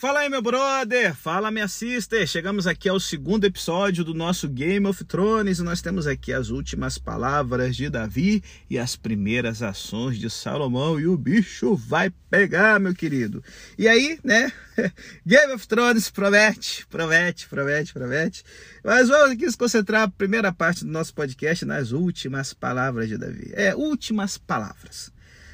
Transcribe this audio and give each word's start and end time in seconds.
Fala 0.00 0.20
aí, 0.20 0.30
meu 0.30 0.40
brother! 0.40 1.14
Fala, 1.14 1.50
minha 1.50 1.68
sister! 1.68 2.26
Chegamos 2.26 2.66
aqui 2.66 2.88
ao 2.88 2.98
segundo 2.98 3.44
episódio 3.44 4.02
do 4.02 4.14
nosso 4.14 4.48
Game 4.48 4.86
of 4.86 5.04
Thrones 5.04 5.58
e 5.58 5.62
nós 5.62 5.82
temos 5.82 6.06
aqui 6.06 6.32
as 6.32 6.48
últimas 6.48 6.96
palavras 6.96 7.76
de 7.76 7.90
Davi 7.90 8.42
e 8.70 8.78
as 8.78 8.96
primeiras 8.96 9.62
ações 9.62 10.18
de 10.18 10.30
Salomão 10.30 10.98
e 10.98 11.06
o 11.06 11.18
bicho 11.18 11.76
vai 11.76 12.10
pegar, 12.30 12.80
meu 12.80 12.94
querido. 12.94 13.44
E 13.76 13.86
aí, 13.86 14.18
né? 14.24 14.50
Game 15.26 15.52
of 15.52 15.68
Thrones 15.68 16.08
promete, 16.08 16.86
promete, 16.86 17.46
promete, 17.46 17.92
promete. 17.92 18.42
Mas 18.82 19.08
vamos 19.08 19.32
aqui 19.32 19.50
se 19.50 19.58
concentrar 19.58 20.04
a 20.04 20.08
primeira 20.08 20.50
parte 20.50 20.82
do 20.82 20.90
nosso 20.90 21.12
podcast 21.12 21.66
nas 21.66 21.92
últimas 21.92 22.54
palavras 22.54 23.06
de 23.06 23.18
Davi. 23.18 23.50
É, 23.52 23.76
últimas 23.76 24.38
palavras. 24.38 25.12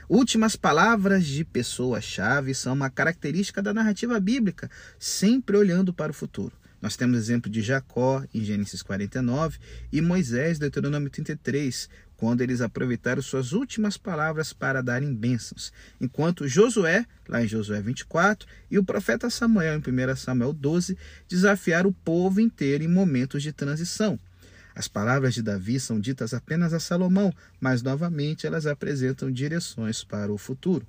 Últimas 0.09 0.55
palavras 0.55 1.27
de 1.27 1.45
pessoa-chave 1.45 2.55
são 2.55 2.75
uma 2.75 2.89
característica 2.89 3.61
da 3.61 3.75
narrativa 3.75 4.21
bíblica, 4.21 4.71
sempre 5.01 5.57
olhando 5.57 5.93
para 5.93 6.13
o 6.13 6.15
futuro. 6.15 6.53
Nós 6.81 6.95
temos 6.95 7.19
exemplo 7.19 7.51
de 7.51 7.61
Jacó 7.61 8.23
em 8.33 8.45
Gênesis 8.45 8.83
49 8.83 9.59
e 9.93 10.01
Moisés, 10.01 10.61
Deuteronômio 10.61 11.11
33, 11.11 11.89
quando 12.17 12.41
eles 12.41 12.61
aproveitaram 12.61 13.21
suas 13.21 13.53
últimas 13.53 13.97
palavras 13.97 14.53
para 14.53 14.81
darem 14.81 15.13
bênçãos, 15.13 15.73
enquanto 16.01 16.47
Josué, 16.47 17.05
lá 17.29 17.43
em 17.43 17.49
Josué 17.49 17.81
24, 17.81 18.47
e 18.71 18.79
o 18.79 18.85
profeta 18.85 19.29
Samuel, 19.29 19.75
em 19.75 20.13
1 20.13 20.15
Samuel 20.15 20.53
12, 20.53 20.97
desafiaram 21.29 21.91
o 21.91 21.93
povo 21.93 22.41
inteiro 22.41 22.85
em 22.85 22.89
momentos 22.89 23.43
de 23.43 23.53
transição. 23.53 24.21
As 24.77 24.87
palavras 24.87 25.33
de 25.33 25.43
Davi 25.43 25.81
são 25.81 25.99
ditas 25.99 26.35
apenas 26.35 26.75
a 26.75 26.79
Salomão, 26.79 27.33
mas 27.59 27.83
novamente 27.83 28.47
elas 28.47 28.67
apresentam 28.67 29.33
direções 29.33 30.05
para 30.05 30.31
o 30.31 30.37
futuro. 30.37 30.87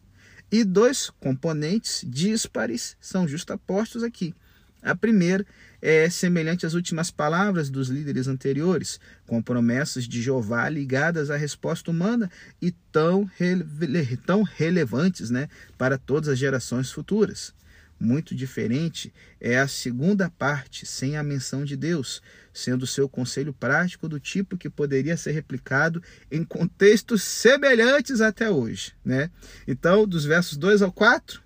E 0.52 0.66
dois 0.66 1.10
componentes 1.10 2.04
díspares 2.06 2.98
são 3.00 3.26
justapostos 3.26 4.04
aqui. 4.04 4.36
A 4.84 4.94
primeira 4.94 5.46
é 5.82 6.10
semelhante 6.10 6.66
às 6.66 6.74
últimas 6.74 7.10
palavras 7.10 7.70
dos 7.70 7.88
líderes 7.88 8.28
anteriores, 8.28 9.00
com 9.26 9.42
promessas 9.42 10.04
de 10.04 10.22
Jeová 10.22 10.68
ligadas 10.68 11.30
à 11.30 11.38
resposta 11.38 11.90
humana 11.90 12.30
e 12.62 12.72
tão, 12.92 13.24
rele 13.38 14.18
tão 14.26 14.44
relevantes 14.44 15.30
né, 15.30 15.48
para 15.78 15.98
todas 15.98 16.28
as 16.28 16.38
gerações 16.38 16.92
futuras. 16.92 17.54
Muito 18.00 18.36
diferente 18.36 19.12
é 19.42 19.58
a 19.58 19.68
segunda 19.68 20.30
parte, 20.30 20.86
sem 20.86 21.18
a 21.18 21.24
menção 21.24 21.66
de 21.66 21.76
Deus, 21.76 22.22
sendo 22.54 22.86
seu 22.86 23.10
conselho 23.10 23.54
prático 23.54 24.08
do 24.08 24.20
tipo 24.20 24.58
que 24.58 24.70
poderia 24.70 25.18
ser 25.18 25.32
replicado 25.32 26.02
em 26.32 26.44
contextos 26.44 27.24
semelhantes 27.24 28.22
até 28.22 28.50
hoje. 28.50 28.94
Né? 29.04 29.32
Então, 29.68 30.08
dos 30.08 30.26
versos 30.26 30.58
2 30.58 30.84
ao 30.84 30.92
4, 30.92 31.42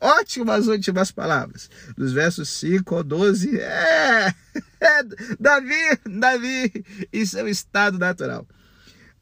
ótimas 0.00 0.68
últimas 0.68 1.10
palavras. 1.10 1.70
Dos 1.96 2.12
versos 2.12 2.48
5 2.48 2.94
ao 2.94 3.04
12, 3.04 3.58
é, 3.60 4.34
é 4.80 5.02
Davi, 5.38 5.98
Davi, 6.18 6.84
isso 7.12 7.38
é 7.38 7.42
o 7.42 7.48
estado 7.48 7.98
natural. 7.98 8.46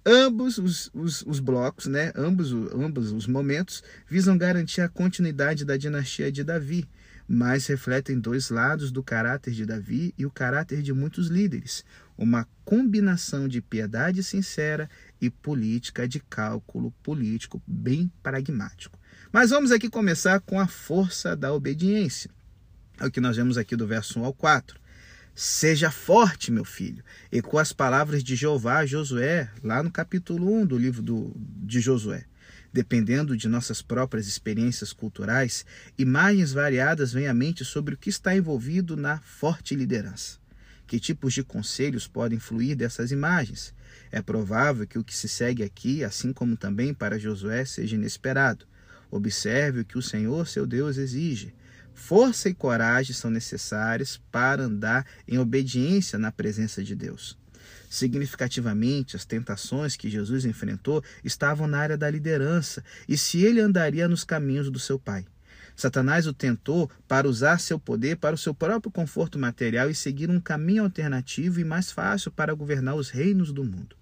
Ambos 0.08 0.56
os, 0.56 0.88
os, 0.94 1.22
os, 1.22 1.40
blocos, 1.40 1.86
né, 1.86 2.12
ambos, 2.14 2.52
ambos 2.52 3.10
os 3.10 3.26
momentos, 3.26 3.82
visam 4.08 4.38
garantir 4.38 4.80
a 4.80 4.88
continuidade 4.88 5.64
da 5.64 5.76
dinastia 5.76 6.30
de 6.30 6.44
Davi, 6.44 6.88
mas 7.26 7.66
refletem 7.66 8.20
dois 8.20 8.48
lados 8.48 8.92
do 8.92 9.02
caráter 9.02 9.52
de 9.52 9.66
Davi 9.66 10.14
e 10.16 10.24
o 10.24 10.30
caráter 10.30 10.80
de 10.80 10.92
muitos 10.92 11.26
líderes, 11.26 11.84
uma 12.16 12.46
combinação 12.64 13.48
de 13.48 13.60
piedade 13.60 14.22
sincera 14.22 14.88
e 15.20 15.28
política 15.28 16.06
de 16.06 16.20
cálculo 16.20 16.92
político 17.02 17.60
bem 17.66 18.08
pragmático. 18.22 18.96
Mas 19.32 19.50
vamos 19.50 19.72
aqui 19.72 19.90
começar 19.90 20.38
com 20.38 20.60
a 20.60 20.68
força 20.68 21.34
da 21.34 21.52
obediência. 21.52 22.30
É 23.00 23.06
o 23.06 23.10
que 23.10 23.20
nós 23.20 23.36
vemos 23.36 23.58
aqui 23.58 23.74
do 23.74 23.88
verso 23.88 24.20
1 24.20 24.24
ao 24.24 24.32
4. 24.32 24.85
Seja 25.38 25.90
forte, 25.90 26.50
meu 26.50 26.64
filho. 26.64 27.04
Ecoa 27.30 27.60
as 27.60 27.70
palavras 27.70 28.24
de 28.24 28.34
Jeová 28.34 28.78
a 28.78 28.86
Josué, 28.86 29.50
lá 29.62 29.82
no 29.82 29.90
capítulo 29.90 30.50
1 30.62 30.64
do 30.64 30.78
livro 30.78 31.02
do, 31.02 31.30
de 31.36 31.78
Josué. 31.78 32.24
Dependendo 32.72 33.36
de 33.36 33.46
nossas 33.46 33.82
próprias 33.82 34.26
experiências 34.26 34.94
culturais, 34.94 35.66
imagens 35.98 36.54
variadas 36.54 37.12
vêm 37.12 37.26
à 37.26 37.34
mente 37.34 37.66
sobre 37.66 37.94
o 37.94 37.98
que 37.98 38.08
está 38.08 38.34
envolvido 38.34 38.96
na 38.96 39.20
forte 39.20 39.74
liderança. 39.74 40.38
Que 40.86 40.98
tipos 40.98 41.34
de 41.34 41.44
conselhos 41.44 42.08
podem 42.08 42.38
fluir 42.38 42.74
dessas 42.74 43.10
imagens? 43.10 43.74
É 44.10 44.22
provável 44.22 44.86
que 44.86 44.98
o 44.98 45.04
que 45.04 45.14
se 45.14 45.28
segue 45.28 45.62
aqui, 45.62 46.02
assim 46.02 46.32
como 46.32 46.56
também 46.56 46.94
para 46.94 47.18
Josué, 47.18 47.66
seja 47.66 47.96
inesperado. 47.96 48.64
Observe 49.10 49.80
o 49.80 49.84
que 49.84 49.98
o 49.98 50.02
Senhor, 50.02 50.48
seu 50.48 50.66
Deus, 50.66 50.96
exige. 50.96 51.52
Força 51.96 52.48
e 52.50 52.54
coragem 52.54 53.14
são 53.14 53.30
necessárias 53.30 54.20
para 54.30 54.62
andar 54.62 55.04
em 55.26 55.38
obediência 55.38 56.18
na 56.18 56.30
presença 56.30 56.84
de 56.84 56.94
Deus. 56.94 57.36
Significativamente, 57.88 59.16
as 59.16 59.24
tentações 59.24 59.96
que 59.96 60.10
Jesus 60.10 60.44
enfrentou 60.44 61.02
estavam 61.24 61.66
na 61.66 61.78
área 61.78 61.96
da 61.96 62.08
liderança 62.08 62.84
e 63.08 63.16
se 63.16 63.42
ele 63.42 63.60
andaria 63.60 64.06
nos 64.06 64.24
caminhos 64.24 64.70
do 64.70 64.78
seu 64.78 64.98
Pai. 64.98 65.24
Satanás 65.74 66.26
o 66.26 66.34
tentou 66.34 66.88
para 67.08 67.26
usar 67.26 67.58
seu 67.58 67.78
poder 67.78 68.18
para 68.18 68.34
o 68.34 68.38
seu 68.38 68.54
próprio 68.54 68.92
conforto 68.92 69.38
material 69.38 69.90
e 69.90 69.94
seguir 69.94 70.30
um 70.30 70.38
caminho 70.38 70.84
alternativo 70.84 71.58
e 71.60 71.64
mais 71.64 71.90
fácil 71.90 72.30
para 72.30 72.54
governar 72.54 72.94
os 72.94 73.08
reinos 73.08 73.52
do 73.52 73.64
mundo. 73.64 73.96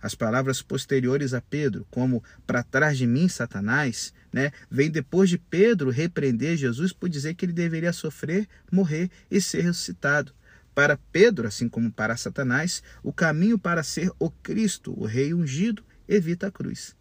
As 0.00 0.14
palavras 0.14 0.62
posteriores 0.62 1.34
a 1.34 1.40
Pedro, 1.40 1.86
como 1.90 2.22
para 2.46 2.62
trás 2.62 2.96
de 2.96 3.06
mim, 3.06 3.28
Satanás, 3.28 4.12
né, 4.32 4.52
vem 4.70 4.90
depois 4.90 5.28
de 5.28 5.38
Pedro 5.38 5.90
repreender 5.90 6.56
Jesus 6.56 6.92
por 6.92 7.08
dizer 7.08 7.34
que 7.34 7.44
ele 7.44 7.52
deveria 7.52 7.92
sofrer, 7.92 8.48
morrer 8.70 9.10
e 9.30 9.40
ser 9.40 9.62
ressuscitado. 9.62 10.32
Para 10.74 10.98
Pedro, 11.10 11.48
assim 11.48 11.68
como 11.68 11.90
para 11.90 12.16
Satanás, 12.16 12.82
o 13.02 13.12
caminho 13.12 13.58
para 13.58 13.82
ser 13.82 14.12
o 14.18 14.30
Cristo, 14.30 14.94
o 14.96 15.06
Rei 15.06 15.34
ungido, 15.34 15.82
evita 16.08 16.46
a 16.46 16.52
cruz. 16.52 16.94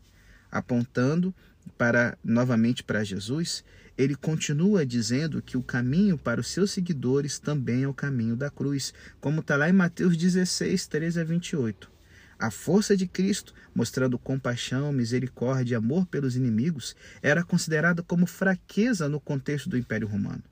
Apontando 0.51 1.33
para 1.77 2.17
novamente 2.23 2.83
para 2.83 3.03
Jesus, 3.03 3.63
ele 3.97 4.15
continua 4.15 4.85
dizendo 4.85 5.41
que 5.41 5.57
o 5.57 5.63
caminho 5.63 6.17
para 6.17 6.39
os 6.39 6.47
seus 6.47 6.71
seguidores 6.71 7.39
também 7.39 7.83
é 7.83 7.87
o 7.87 7.93
caminho 7.93 8.35
da 8.35 8.49
cruz, 8.49 8.93
como 9.19 9.41
está 9.41 9.55
lá 9.55 9.69
em 9.69 9.73
Mateus 9.73 10.15
16, 10.15 10.87
13 10.87 11.19
a 11.19 11.23
28. 11.23 11.96
A 12.39 12.51
força 12.51 12.95
de 12.95 13.07
Cristo, 13.07 13.51
mostrando 13.73 14.19
compaixão, 14.19 14.91
misericórdia 14.91 15.73
e 15.73 15.75
amor 15.75 16.05
pelos 16.05 16.35
inimigos, 16.35 16.95
era 17.19 17.43
considerada 17.43 18.03
como 18.03 18.27
fraqueza 18.27 19.09
no 19.09 19.19
contexto 19.19 19.67
do 19.69 19.77
Império 19.77 20.07
Romano. 20.07 20.43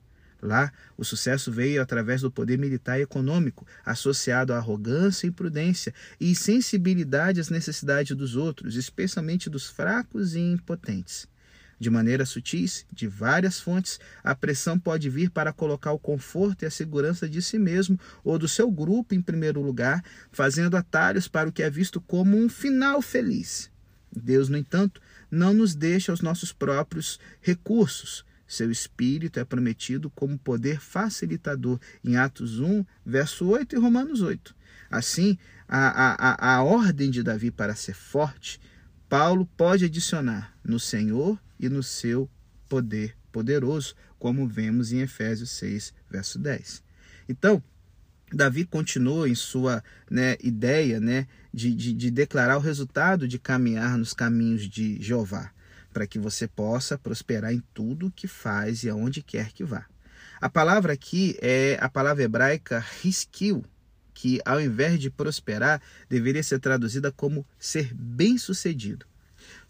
Lá, 0.42 0.72
o 0.96 1.04
sucesso 1.04 1.50
veio 1.52 1.80
através 1.80 2.20
do 2.20 2.30
poder 2.30 2.58
militar 2.58 2.98
e 2.98 3.02
econômico, 3.02 3.64
associado 3.84 4.52
à 4.52 4.56
arrogância 4.56 5.26
imprudência 5.26 5.94
e 6.20 6.30
insensibilidade 6.30 7.40
às 7.40 7.50
necessidades 7.50 8.16
dos 8.16 8.34
outros, 8.34 8.74
especialmente 8.74 9.48
dos 9.48 9.68
fracos 9.68 10.34
e 10.34 10.40
impotentes. 10.40 11.28
De 11.78 11.90
maneira 11.90 12.24
sutis, 12.24 12.86
de 12.90 13.06
várias 13.06 13.60
fontes, 13.60 14.00
a 14.24 14.34
pressão 14.34 14.78
pode 14.78 15.10
vir 15.10 15.30
para 15.30 15.52
colocar 15.52 15.92
o 15.92 15.98
conforto 15.98 16.62
e 16.62 16.66
a 16.66 16.70
segurança 16.70 17.28
de 17.28 17.42
si 17.42 17.58
mesmo 17.58 18.00
ou 18.24 18.38
do 18.38 18.48
seu 18.48 18.70
grupo 18.70 19.14
em 19.14 19.20
primeiro 19.20 19.60
lugar, 19.60 20.02
fazendo 20.32 20.76
atalhos 20.76 21.28
para 21.28 21.48
o 21.48 21.52
que 21.52 21.62
é 21.62 21.68
visto 21.68 22.00
como 22.00 22.36
um 22.36 22.48
final 22.48 23.02
feliz. 23.02 23.70
Deus, 24.10 24.48
no 24.48 24.56
entanto, 24.56 25.02
não 25.30 25.52
nos 25.52 25.74
deixa 25.74 26.10
aos 26.10 26.22
nossos 26.22 26.50
próprios 26.50 27.20
recursos. 27.42 28.24
Seu 28.48 28.70
espírito 28.70 29.38
é 29.38 29.44
prometido 29.44 30.08
como 30.10 30.38
poder 30.38 30.80
facilitador 30.80 31.78
em 32.02 32.16
Atos 32.16 32.58
1, 32.58 32.84
verso 33.04 33.46
8 33.48 33.76
e 33.76 33.78
Romanos 33.78 34.22
8. 34.22 34.54
Assim, 34.88 35.36
a, 35.68 36.30
a, 36.30 36.54
a 36.54 36.62
ordem 36.62 37.10
de 37.10 37.22
Davi 37.22 37.50
para 37.50 37.74
ser 37.74 37.94
forte, 37.94 38.60
Paulo 39.08 39.46
pode 39.56 39.84
adicionar 39.84 40.56
no 40.64 40.78
Senhor 40.78 41.38
e 41.58 41.68
no 41.68 41.82
seu 41.82 42.28
poder 42.68 43.16
poderoso, 43.30 43.94
como 44.18 44.48
vemos 44.48 44.92
em 44.92 45.00
Efésios 45.00 45.50
6, 45.50 45.92
verso 46.10 46.38
10. 46.38 46.82
Então, 47.28 47.62
Davi 48.32 48.64
continua 48.64 49.28
em 49.28 49.34
sua 49.34 49.82
né, 50.10 50.36
ideia 50.42 50.98
né, 50.98 51.26
de, 51.52 51.74
de, 51.74 51.92
de 51.92 52.10
declarar 52.10 52.56
o 52.56 52.60
resultado 52.60 53.28
de 53.28 53.38
caminhar 53.38 53.96
nos 53.96 54.12
caminhos 54.12 54.68
de 54.68 55.00
Jeová, 55.00 55.52
para 55.92 56.06
que 56.06 56.18
você 56.18 56.48
possa 56.48 56.98
prosperar 56.98 57.52
em 57.52 57.62
tudo 57.72 58.12
que 58.14 58.26
faz 58.26 58.82
e 58.82 58.88
aonde 58.88 59.22
quer 59.22 59.52
que 59.52 59.64
vá. 59.64 59.86
A 60.40 60.48
palavra 60.50 60.92
aqui 60.92 61.36
é 61.40 61.78
a 61.80 61.88
palavra 61.88 62.24
hebraica 62.24 62.84
riskil, 63.00 63.64
que 64.12 64.40
ao 64.44 64.60
invés 64.60 64.98
de 64.98 65.10
prosperar, 65.10 65.80
deveria 66.08 66.42
ser 66.42 66.58
traduzida 66.58 67.12
como 67.12 67.46
ser 67.58 67.94
bem-sucedido. 67.94 69.06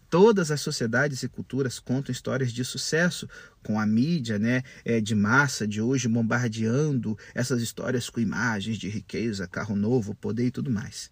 Todas 0.09 0.51
as 0.51 0.61
sociedades 0.61 1.21
e 1.23 1.27
culturas 1.27 1.79
contam 1.79 2.13
histórias 2.13 2.53
de 2.53 2.63
sucesso, 2.63 3.27
com 3.61 3.77
a 3.77 3.85
mídia 3.85 4.39
né, 4.39 4.63
é, 4.85 5.01
de 5.01 5.13
massa 5.13 5.67
de 5.67 5.81
hoje 5.81 6.07
bombardeando 6.07 7.17
essas 7.35 7.61
histórias 7.61 8.09
com 8.09 8.21
imagens 8.21 8.77
de 8.77 8.87
riqueza, 8.87 9.47
carro 9.47 9.75
novo, 9.75 10.15
poder 10.15 10.45
e 10.45 10.51
tudo 10.51 10.71
mais. 10.71 11.11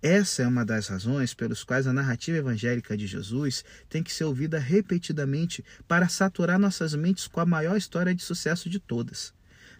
Essa 0.00 0.42
é 0.42 0.46
uma 0.46 0.64
das 0.64 0.86
razões 0.86 1.34
pelas 1.34 1.64
quais 1.64 1.86
a 1.88 1.92
narrativa 1.92 2.38
evangélica 2.38 2.96
de 2.96 3.06
Jesus 3.06 3.64
tem 3.88 4.02
que 4.02 4.12
ser 4.12 4.24
ouvida 4.24 4.58
repetidamente 4.58 5.64
para 5.88 6.08
saturar 6.08 6.58
nossas 6.58 6.94
mentes 6.94 7.26
com 7.26 7.40
a 7.40 7.46
maior 7.46 7.76
história 7.76 8.14
de 8.14 8.22
sucesso 8.22 8.70
de 8.70 8.78
todas. 8.78 9.35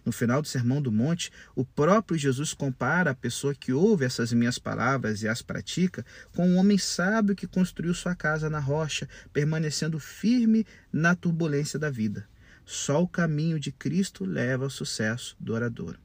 No 0.07 0.13
final 0.13 0.41
do 0.41 0.47
Sermão 0.47 0.81
do 0.81 0.89
Monte, 0.89 1.29
o 1.53 1.65
próprio 1.65 2.17
Jesus 2.17 2.53
compara 2.53 3.11
a 3.11 3.13
pessoa 3.13 3.53
que 3.53 3.73
ouve 3.73 4.05
essas 4.05 4.31
minhas 4.31 4.57
palavras 4.57 5.21
e 5.21 5.27
as 5.27 5.41
pratica 5.41 6.05
com 6.33 6.47
um 6.47 6.55
homem 6.55 6.77
sábio 6.77 7.35
que 7.35 7.45
construiu 7.45 7.93
sua 7.93 8.15
casa 8.15 8.49
na 8.49 8.57
rocha, 8.57 9.05
permanecendo 9.33 9.99
firme 9.99 10.65
na 10.93 11.13
turbulência 11.13 11.77
da 11.77 11.89
vida. 11.89 12.25
Só 12.63 13.03
o 13.03 13.07
caminho 13.07 13.59
de 13.59 13.69
Cristo 13.69 14.23
leva 14.23 14.63
ao 14.63 14.69
sucesso 14.69 15.35
do 15.37 15.53
orador. 15.53 15.97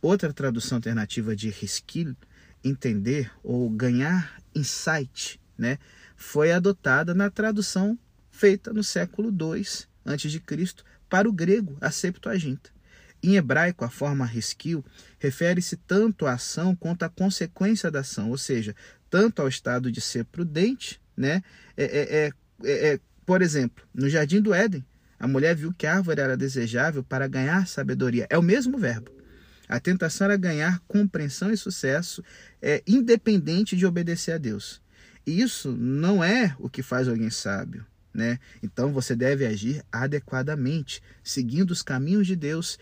Outra 0.00 0.32
tradução 0.32 0.76
alternativa 0.76 1.34
de 1.34 1.50
Riskil, 1.50 2.16
entender 2.62 3.32
ou 3.42 3.68
ganhar 3.68 4.40
insight, 4.54 5.40
né, 5.58 5.76
foi 6.14 6.52
adotada 6.52 7.12
na 7.14 7.28
tradução 7.28 7.98
feita 8.30 8.72
no 8.72 8.84
século 8.84 9.30
II 9.30 9.64
a.C. 10.04 10.40
para 11.08 11.28
o 11.28 11.32
grego, 11.32 11.76
a 11.80 11.90
Septuaginta. 11.90 12.77
Em 13.22 13.36
hebraico, 13.36 13.84
a 13.84 13.90
forma 13.90 14.24
riskil 14.24 14.84
refere-se 15.18 15.76
tanto 15.76 16.26
à 16.26 16.34
ação 16.34 16.74
quanto 16.74 17.02
à 17.02 17.08
consequência 17.08 17.90
da 17.90 18.00
ação, 18.00 18.30
ou 18.30 18.38
seja, 18.38 18.74
tanto 19.10 19.42
ao 19.42 19.48
estado 19.48 19.90
de 19.90 20.00
ser 20.00 20.24
prudente, 20.24 21.00
né? 21.16 21.42
É, 21.76 21.84
é, 21.84 22.16
é, 22.16 22.32
é, 22.64 22.92
é 22.94 23.00
por 23.26 23.42
exemplo, 23.42 23.84
no 23.92 24.08
jardim 24.08 24.40
do 24.40 24.54
Éden, 24.54 24.84
a 25.18 25.26
mulher 25.26 25.54
viu 25.54 25.72
que 25.72 25.86
a 25.86 25.96
árvore 25.96 26.20
era 26.20 26.36
desejável 26.36 27.02
para 27.02 27.26
ganhar 27.26 27.66
sabedoria. 27.66 28.26
É 28.30 28.38
o 28.38 28.42
mesmo 28.42 28.78
verbo. 28.78 29.10
A 29.68 29.78
tentação 29.78 30.26
era 30.26 30.36
ganhar 30.36 30.80
compreensão 30.88 31.52
e 31.52 31.56
sucesso, 31.56 32.24
é, 32.62 32.82
independente 32.86 33.76
de 33.76 33.84
obedecer 33.84 34.32
a 34.32 34.38
Deus. 34.38 34.80
E 35.26 35.42
isso 35.42 35.72
não 35.72 36.24
é 36.24 36.56
o 36.58 36.70
que 36.70 36.82
faz 36.82 37.06
alguém 37.06 37.28
sábio. 37.28 37.84
Né? 38.14 38.38
Então 38.62 38.92
você 38.92 39.14
deve 39.14 39.44
agir 39.44 39.84
adequadamente, 39.92 41.02
seguindo 41.22 41.70
os 41.70 41.82
caminhos 41.82 42.26
de 42.26 42.34
Deus 42.34 42.78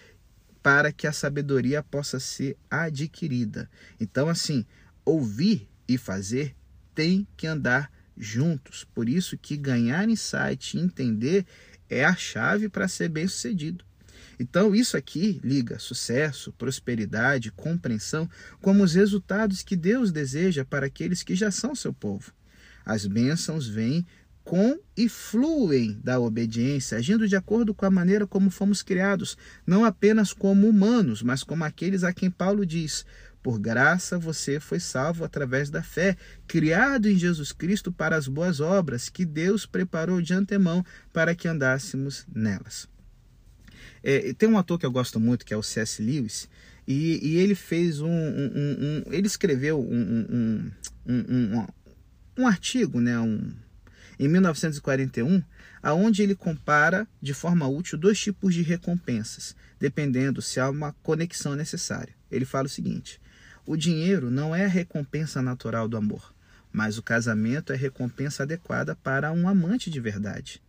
para 0.66 0.90
que 0.90 1.06
a 1.06 1.12
sabedoria 1.12 1.80
possa 1.80 2.18
ser 2.18 2.56
adquirida. 2.68 3.70
Então, 4.00 4.28
assim, 4.28 4.66
ouvir 5.04 5.68
e 5.86 5.96
fazer 5.96 6.56
tem 6.92 7.24
que 7.36 7.46
andar 7.46 7.88
juntos. 8.16 8.82
Por 8.82 9.08
isso 9.08 9.38
que 9.38 9.56
ganhar 9.56 10.08
insight 10.08 10.76
e 10.76 10.80
entender 10.80 11.46
é 11.88 12.04
a 12.04 12.16
chave 12.16 12.68
para 12.68 12.88
ser 12.88 13.08
bem-sucedido. 13.08 13.84
Então, 14.40 14.74
isso 14.74 14.96
aqui 14.96 15.40
liga 15.44 15.78
sucesso, 15.78 16.52
prosperidade, 16.54 17.52
compreensão 17.52 18.28
como 18.60 18.82
os 18.82 18.94
resultados 18.94 19.62
que 19.62 19.76
Deus 19.76 20.10
deseja 20.10 20.64
para 20.64 20.86
aqueles 20.86 21.22
que 21.22 21.36
já 21.36 21.52
são 21.52 21.76
seu 21.76 21.92
povo. 21.92 22.32
As 22.84 23.06
bênçãos 23.06 23.68
vêm 23.68 24.04
com 24.46 24.78
e 24.96 25.08
fluem 25.08 25.98
da 26.04 26.20
obediência, 26.20 26.96
agindo 26.96 27.26
de 27.26 27.34
acordo 27.34 27.74
com 27.74 27.84
a 27.84 27.90
maneira 27.90 28.28
como 28.28 28.48
fomos 28.48 28.80
criados, 28.80 29.36
não 29.66 29.84
apenas 29.84 30.32
como 30.32 30.68
humanos, 30.68 31.20
mas 31.20 31.42
como 31.42 31.64
aqueles 31.64 32.04
a 32.04 32.12
quem 32.12 32.30
Paulo 32.30 32.64
diz: 32.64 33.04
por 33.42 33.58
graça 33.58 34.16
você 34.16 34.60
foi 34.60 34.78
salvo 34.78 35.24
através 35.24 35.68
da 35.68 35.82
fé, 35.82 36.16
criado 36.46 37.08
em 37.08 37.18
Jesus 37.18 37.50
Cristo 37.50 37.90
para 37.90 38.14
as 38.14 38.28
boas 38.28 38.60
obras 38.60 39.08
que 39.08 39.24
Deus 39.24 39.66
preparou 39.66 40.22
de 40.22 40.32
antemão 40.32 40.84
para 41.12 41.34
que 41.34 41.48
andássemos 41.48 42.24
nelas. 42.32 42.88
É, 44.00 44.32
tem 44.32 44.48
um 44.48 44.56
ator 44.56 44.78
que 44.78 44.86
eu 44.86 44.92
gosto 44.92 45.18
muito, 45.18 45.44
que 45.44 45.52
é 45.52 45.56
o 45.56 45.62
C.S. 45.62 46.00
Lewis, 46.00 46.48
e, 46.86 47.18
e 47.20 47.36
ele 47.38 47.56
fez 47.56 48.00
um, 48.00 48.08
um, 48.08 48.52
um, 48.54 49.02
um 49.08 49.12
Ele 49.12 49.26
escreveu 49.26 49.80
um, 49.80 50.70
um, 51.04 51.66
um, 52.38 52.46
artigo, 52.46 53.00
né? 53.00 53.18
Um, 53.18 53.65
em 54.18 54.28
1941, 54.28 55.42
aonde 55.82 56.22
ele 56.22 56.34
compara 56.34 57.06
de 57.20 57.34
forma 57.34 57.66
útil 57.68 57.98
dois 57.98 58.18
tipos 58.18 58.54
de 58.54 58.62
recompensas, 58.62 59.54
dependendo 59.78 60.40
se 60.40 60.58
há 60.58 60.68
uma 60.68 60.92
conexão 61.02 61.54
necessária. 61.54 62.14
Ele 62.30 62.44
fala 62.44 62.66
o 62.66 62.70
seguinte: 62.70 63.20
o 63.66 63.76
dinheiro 63.76 64.30
não 64.30 64.54
é 64.54 64.64
a 64.64 64.68
recompensa 64.68 65.42
natural 65.42 65.88
do 65.88 65.96
amor, 65.96 66.34
mas 66.72 66.98
o 66.98 67.02
casamento 67.02 67.72
é 67.72 67.76
recompensa 67.76 68.42
adequada 68.42 68.94
para 68.96 69.32
um 69.32 69.48
amante 69.48 69.90
de 69.90 70.00
verdade. 70.00 70.62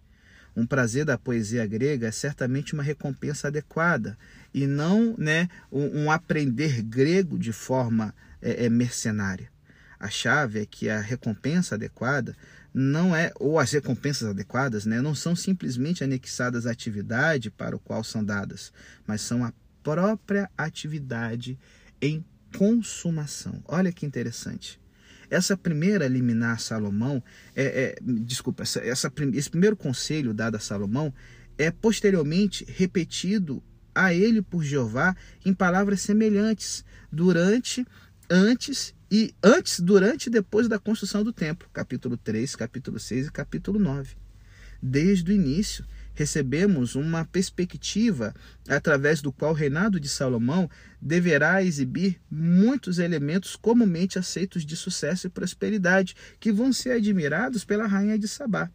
Um 0.55 0.65
prazer 0.65 1.05
da 1.05 1.19
poesia 1.19 1.67
grega 1.67 2.07
é 2.07 2.11
certamente 2.11 2.73
uma 2.73 2.81
recompensa 2.81 3.47
adequada 3.47 4.17
e 4.51 4.65
não 4.65 5.15
né, 5.15 5.47
um, 5.71 6.05
um 6.05 6.11
aprender 6.11 6.81
grego 6.81 7.37
de 7.37 7.53
forma 7.53 8.11
é, 8.41 8.65
é, 8.65 8.69
mercenária. 8.69 9.51
A 9.99 10.09
chave 10.09 10.61
é 10.61 10.65
que 10.65 10.89
a 10.89 10.99
recompensa 10.99 11.75
adequada 11.75 12.35
não 12.79 13.15
é, 13.15 13.31
ou 13.39 13.57
as 13.57 13.71
recompensas 13.71 14.29
adequadas, 14.29 14.85
né, 14.85 15.01
não 15.01 15.15
são 15.15 15.35
simplesmente 15.35 16.03
anexadas 16.03 16.67
à 16.67 16.71
atividade 16.71 17.49
para 17.49 17.75
o 17.75 17.79
qual 17.79 18.03
são 18.03 18.23
dadas, 18.23 18.71
mas 19.07 19.21
são 19.21 19.43
a 19.43 19.51
própria 19.81 20.47
atividade 20.55 21.57
em 21.99 22.23
consumação. 22.55 23.63
Olha 23.67 23.91
que 23.91 24.05
interessante. 24.05 24.79
Essa 25.27 25.57
primeira 25.57 26.07
liminar 26.07 26.59
Salomão, 26.59 27.21
é, 27.55 27.65
é 27.65 27.97
desculpa, 28.01 28.61
essa, 28.61 28.79
essa, 28.79 29.11
esse 29.33 29.49
primeiro 29.49 29.75
conselho 29.75 30.31
dado 30.31 30.55
a 30.55 30.59
Salomão 30.59 31.11
é 31.57 31.71
posteriormente 31.71 32.63
repetido 32.69 33.63
a 33.95 34.13
ele 34.13 34.39
por 34.39 34.63
Jeová 34.63 35.15
em 35.43 35.51
palavras 35.51 36.01
semelhantes 36.01 36.85
durante, 37.11 37.83
antes 38.29 38.93
e 39.09 39.33
antes, 39.41 39.79
durante 39.79 40.27
e 40.27 40.29
depois 40.29 40.67
da 40.67 40.77
construção 40.77 41.23
do 41.23 41.31
templo, 41.31 41.69
capítulo 41.71 42.17
3, 42.17 42.55
capítulo 42.55 42.99
6 42.99 43.27
e 43.27 43.31
capítulo 43.31 43.79
9. 43.79 44.15
Desde 44.81 45.31
o 45.31 45.33
início, 45.33 45.85
recebemos 46.13 46.95
uma 46.95 47.25
perspectiva 47.25 48.33
através 48.67 49.21
do 49.21 49.31
qual 49.31 49.51
o 49.51 49.55
reinado 49.55 49.99
de 49.99 50.09
Salomão 50.09 50.69
deverá 51.01 51.63
exibir 51.63 52.19
muitos 52.29 52.99
elementos 52.99 53.55
comumente 53.55 54.19
aceitos 54.19 54.65
de 54.65 54.75
sucesso 54.75 55.27
e 55.27 55.29
prosperidade, 55.29 56.15
que 56.39 56.51
vão 56.51 56.73
ser 56.73 56.91
admirados 56.91 57.63
pela 57.63 57.87
rainha 57.87 58.19
de 58.19 58.27
Sabá. 58.27 58.69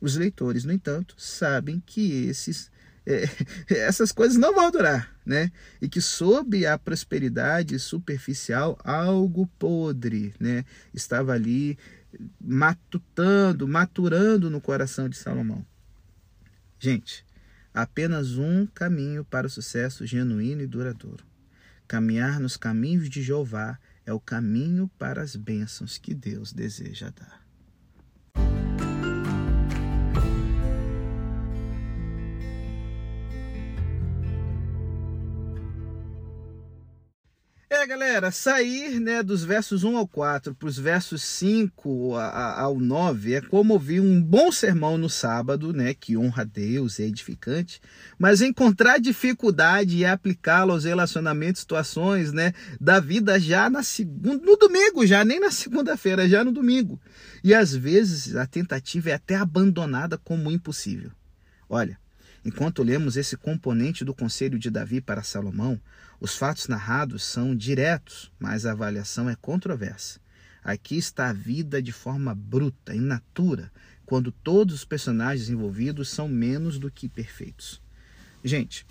Os 0.00 0.16
leitores, 0.16 0.64
no 0.64 0.72
entanto, 0.72 1.14
sabem 1.18 1.82
que 1.84 2.26
esses 2.26 2.70
é, 3.06 3.24
essas 3.68 4.12
coisas 4.12 4.36
não 4.36 4.54
vão 4.54 4.70
durar, 4.70 5.14
né? 5.24 5.50
E 5.80 5.88
que 5.88 6.00
sob 6.00 6.66
a 6.66 6.78
prosperidade 6.78 7.78
superficial, 7.78 8.78
algo 8.82 9.46
podre, 9.58 10.34
né? 10.40 10.64
Estava 10.92 11.32
ali 11.32 11.78
matutando, 12.40 13.66
maturando 13.66 14.48
no 14.48 14.60
coração 14.60 15.08
de 15.08 15.16
Salomão. 15.16 15.64
Gente, 16.78 17.24
apenas 17.72 18.38
um 18.38 18.66
caminho 18.66 19.24
para 19.24 19.46
o 19.46 19.50
sucesso 19.50 20.06
genuíno 20.06 20.62
e 20.62 20.66
duradouro. 20.66 21.24
Caminhar 21.86 22.40
nos 22.40 22.56
caminhos 22.56 23.10
de 23.10 23.22
Jeová 23.22 23.78
é 24.06 24.12
o 24.12 24.20
caminho 24.20 24.90
para 24.98 25.22
as 25.22 25.36
bênçãos 25.36 25.98
que 25.98 26.14
Deus 26.14 26.52
deseja 26.52 27.10
dar. 27.10 27.43
Galera, 37.94 38.32
sair 38.32 38.98
né, 38.98 39.22
dos 39.22 39.44
versos 39.44 39.84
1 39.84 39.96
ao 39.96 40.08
4 40.08 40.52
para 40.52 40.68
os 40.68 40.76
versos 40.76 41.22
5 41.22 42.16
ao 42.16 42.80
9 42.80 43.34
é 43.34 43.40
como 43.40 43.74
ouvir 43.74 44.00
um 44.00 44.20
bom 44.20 44.50
sermão 44.50 44.98
no 44.98 45.08
sábado, 45.08 45.72
né, 45.72 45.94
que 45.94 46.16
honra 46.16 46.42
a 46.42 46.44
Deus, 46.44 46.98
é 46.98 47.04
edificante, 47.04 47.80
mas 48.18 48.40
encontrar 48.40 48.98
dificuldade 48.98 49.96
e 49.96 50.04
aplicá-lo 50.04 50.72
aos 50.72 50.82
relacionamentos, 50.82 51.60
situações 51.60 52.32
né, 52.32 52.52
da 52.80 52.98
vida 52.98 53.38
já 53.38 53.70
na 53.70 53.84
segunda, 53.84 54.44
no 54.44 54.56
domingo, 54.56 55.06
já 55.06 55.24
nem 55.24 55.38
na 55.38 55.52
segunda-feira, 55.52 56.28
já 56.28 56.42
no 56.42 56.50
domingo. 56.50 57.00
E 57.44 57.54
às 57.54 57.76
vezes 57.76 58.34
a 58.34 58.44
tentativa 58.44 59.10
é 59.10 59.14
até 59.14 59.36
abandonada 59.36 60.18
como 60.18 60.50
impossível. 60.50 61.12
Olha, 61.68 61.96
Enquanto 62.44 62.82
lemos 62.82 63.16
esse 63.16 63.36
componente 63.36 64.04
do 64.04 64.12
conselho 64.12 64.58
de 64.58 64.70
Davi 64.70 65.00
para 65.00 65.22
Salomão, 65.22 65.80
os 66.20 66.36
fatos 66.36 66.68
narrados 66.68 67.24
são 67.24 67.56
diretos, 67.56 68.30
mas 68.38 68.66
a 68.66 68.72
avaliação 68.72 69.30
é 69.30 69.36
controversa. 69.36 70.20
Aqui 70.62 70.96
está 70.96 71.30
a 71.30 71.32
vida 71.32 71.80
de 71.80 71.92
forma 71.92 72.34
bruta, 72.34 72.94
in 72.94 73.00
natura, 73.00 73.72
quando 74.04 74.30
todos 74.30 74.74
os 74.74 74.84
personagens 74.84 75.48
envolvidos 75.48 76.10
são 76.10 76.28
menos 76.28 76.78
do 76.78 76.90
que 76.90 77.08
perfeitos. 77.08 77.80
Gente, 78.42 78.86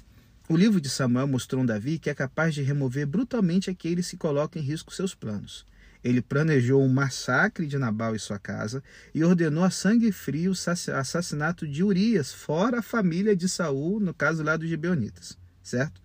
o 0.50 0.58
livro 0.58 0.82
de 0.82 0.90
Samuel 0.90 1.28
mostrou 1.28 1.62
um 1.62 1.66
Davi 1.66 2.00
que 2.00 2.10
é 2.10 2.14
capaz 2.14 2.56
de 2.56 2.64
remover 2.64 3.06
brutalmente 3.06 3.70
aqueles 3.70 4.10
que 4.10 4.18
colocam 4.18 4.62
em 4.62 4.66
risco 4.66 4.94
seus 4.94 5.14
planos. 5.14 5.66
Ele 6.04 6.22
planejou 6.22 6.84
um 6.84 6.90
massacre 6.90 7.66
de 7.66 7.78
Nabal 7.78 8.16
e 8.16 8.20
sua 8.20 8.38
casa 8.38 8.84
e 9.14 9.24
ordenou 9.24 9.64
a 9.64 9.70
sangue 9.70 10.12
frio 10.12 10.52
o 10.52 10.92
assassinato 10.96 11.68
de 11.68 11.84
Urias, 11.84 12.34
fora 12.34 12.80
a 12.80 12.84
família 12.84 13.36
de 13.36 13.48
Saul, 13.48 14.00
no 14.00 14.14
caso 14.14 14.44
lá 14.44 14.58
dos 14.58 14.68
Gibeonitas, 14.68 15.38
certo? 15.62 16.02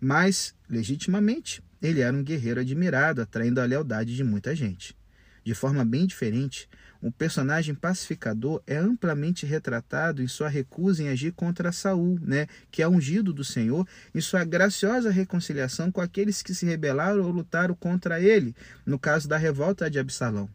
Mas, 0.00 0.54
legitimamente, 0.68 1.62
ele 1.80 2.00
era 2.00 2.16
um 2.16 2.24
guerreiro 2.24 2.60
admirado, 2.60 3.22
atraindo 3.22 3.60
a 3.60 3.64
lealdade 3.64 4.16
de 4.16 4.24
muita 4.24 4.54
gente. 4.54 4.96
De 5.44 5.54
forma 5.54 5.84
bem 5.84 6.06
diferente, 6.06 6.68
o 7.06 7.12
personagem 7.12 7.72
pacificador 7.72 8.60
é 8.66 8.76
amplamente 8.76 9.46
retratado 9.46 10.24
em 10.24 10.26
sua 10.26 10.48
recusa 10.48 11.04
em 11.04 11.08
agir 11.08 11.30
contra 11.30 11.70
Saul, 11.70 12.18
né, 12.20 12.48
que 12.68 12.82
é 12.82 12.88
ungido 12.88 13.32
do 13.32 13.44
Senhor, 13.44 13.86
em 14.12 14.20
sua 14.20 14.44
graciosa 14.44 15.08
reconciliação 15.08 15.92
com 15.92 16.00
aqueles 16.00 16.42
que 16.42 16.52
se 16.52 16.66
rebelaram 16.66 17.22
ou 17.22 17.30
lutaram 17.30 17.76
contra 17.76 18.20
ele, 18.20 18.56
no 18.84 18.98
caso 18.98 19.28
da 19.28 19.36
revolta 19.36 19.88
de 19.88 20.00
Absalão. 20.00 20.50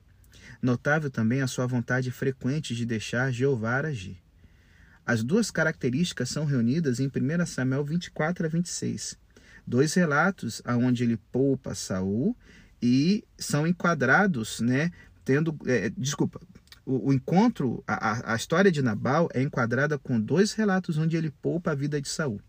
Notável 0.62 1.10
também 1.10 1.41
a 1.41 1.48
sua 1.48 1.65
vontade 1.65 2.12
frequente 2.12 2.75
de 2.75 2.86
deixar 2.86 3.31
Jeová 3.31 3.79
agir. 3.79 4.17
As 5.05 5.24
duas 5.24 5.50
características 5.50 6.27
são 6.27 6.43
reunidas 6.43 7.00
em 7.00 7.08
1 7.08 7.46
Samuel 7.46 7.86
24 7.86 8.46
a 8.46 8.50
26. 8.50 9.17
Dois 9.65 9.93
relatos 9.93 10.62
aonde 10.65 11.05
ele 11.05 11.15
poupa 11.31 11.74
Saul 11.74 12.36
e 12.81 13.24
são 13.38 13.65
enquadrados, 13.65 14.60
né, 14.60 14.91
tendo, 15.24 15.56
é, 15.66 15.90
desculpa, 15.98 16.40
o, 16.86 17.10
o 17.10 17.13
encontro, 17.13 17.84
a, 17.88 18.34
a, 18.34 18.36
história 18.36 18.72
de 18.72 18.82
Nabal 18.82 19.30
é 19.34 19.42
enquadrada 19.42 19.98
com 19.98 20.20
dois 20.20 20.54
relatos 20.54 20.98
onde 20.98 21.16
ele 21.16 21.32
poupa 21.42 21.72
a 21.72 21.75
vida 21.75 22.01
de 22.01 22.10
Saul. 22.10 22.42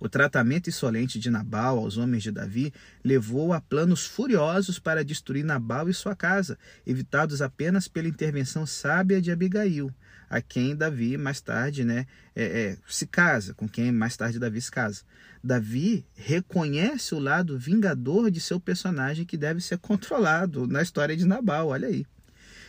O 0.00 0.08
tratamento 0.08 0.68
insolente 0.68 1.18
de 1.18 1.30
Nabal 1.30 1.78
aos 1.78 1.96
homens 1.96 2.22
de 2.22 2.30
Davi 2.30 2.72
levou 3.02 3.52
a 3.52 3.60
planos 3.60 4.06
furiosos 4.06 4.78
para 4.78 5.04
destruir 5.04 5.44
Nabal 5.44 5.88
e 5.88 5.94
sua 5.94 6.14
casa, 6.14 6.58
evitados 6.86 7.40
apenas 7.40 7.88
pela 7.88 8.08
intervenção 8.08 8.66
sábia 8.66 9.20
de 9.20 9.30
Abigail, 9.30 9.92
a 10.28 10.40
quem 10.40 10.76
Davi 10.76 11.16
mais 11.16 11.40
tarde 11.40 11.84
né, 11.84 12.06
é, 12.34 12.44
é, 12.44 12.78
se 12.88 13.06
casa, 13.06 13.54
com 13.54 13.68
quem 13.68 13.90
mais 13.90 14.16
tarde 14.16 14.38
Davi 14.38 14.60
se 14.60 14.70
casa. 14.70 15.02
Davi 15.42 16.04
reconhece 16.14 17.14
o 17.14 17.18
lado 17.18 17.58
vingador 17.58 18.30
de 18.30 18.40
seu 18.40 18.60
personagem 18.60 19.24
que 19.24 19.36
deve 19.36 19.60
ser 19.60 19.78
controlado 19.78 20.66
na 20.66 20.82
história 20.82 21.16
de 21.16 21.24
Nabal, 21.24 21.68
olha 21.68 21.88
aí. 21.88 22.06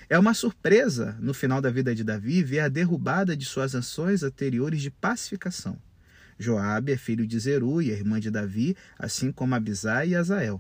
É 0.10 0.18
uma 0.18 0.34
surpresa 0.34 1.16
no 1.20 1.34
final 1.34 1.62
da 1.62 1.70
vida 1.70 1.94
de 1.94 2.04
Davi 2.04 2.42
ver 2.42 2.62
a 2.62 2.68
derrubada 2.68 3.38
de 3.38 3.46
suas 3.46 3.76
ações 3.76 4.24
anteriores 4.24 4.82
de 4.82 4.90
pacificação. 4.90 5.78
Joabe 6.40 6.94
é 6.94 6.98
filho 6.98 7.28
de 7.28 7.38
Zeruia, 7.38 7.94
irmã 7.94 8.20
de 8.20 8.32
Davi, 8.32 8.76
assim 8.98 9.32
como 9.32 9.54
Abisai 9.54 10.10
e 10.10 10.16
Azael. 10.16 10.60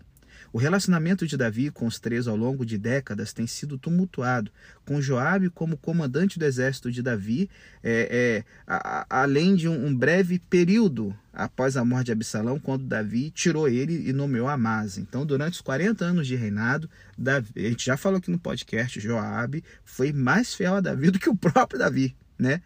O 0.52 0.58
relacionamento 0.58 1.28
de 1.28 1.38
Davi 1.38 1.70
com 1.70 1.86
os 1.86 2.00
três 2.00 2.28
ao 2.28 2.36
longo 2.36 2.66
de 2.66 2.78
décadas 2.78 3.34
tem 3.34 3.46
sido 3.46 3.78
tumultuado, 3.78 4.52
com 4.86 5.02
Joabe 5.02 5.50
como 5.50 5.78
comandante 5.78 6.40
do 6.40 6.46
exército 6.46 6.92
de 6.92 7.04
Davi, 7.04 7.50
é, 7.84 8.10
é, 8.12 8.44
a, 8.66 9.02
a, 9.02 9.22
além 9.22 9.56
de 9.56 9.68
um, 9.68 9.88
um, 9.88 9.96
breve 9.96 10.40
período 10.40 11.16
após 11.32 11.78
a 11.78 11.86
morte 11.86 12.08
de 12.08 12.14
Absalão, 12.14 12.60
quando 12.60 12.86
Davi 12.86 13.30
tirou 13.30 13.68
ele 13.68 14.10
e 14.10 14.12
nomeou 14.12 14.48
Amasa. 14.48 15.00
Então, 15.00 15.26
durante 15.26 15.54
os 15.54 15.62
40 15.62 16.04
anos 16.04 16.28
de 16.28 16.36
reinado, 16.36 16.90
Davi, 17.18 17.52
a 17.56 17.70
gente 17.70 17.86
já 17.86 17.96
falou 17.96 18.18
aqui 18.18 18.32
no 18.32 18.40
podcast, 18.40 19.00
Joabe 19.00 19.64
foi 19.84 20.12
mais 20.12 20.56
fiel 20.56 20.76
a 20.76 20.82
Davi 20.82 21.12
do 21.12 21.20
que 21.20 21.30
o 21.30 21.36
próprio 21.36 21.78
Davi, 21.80 22.16
né? 22.38 22.62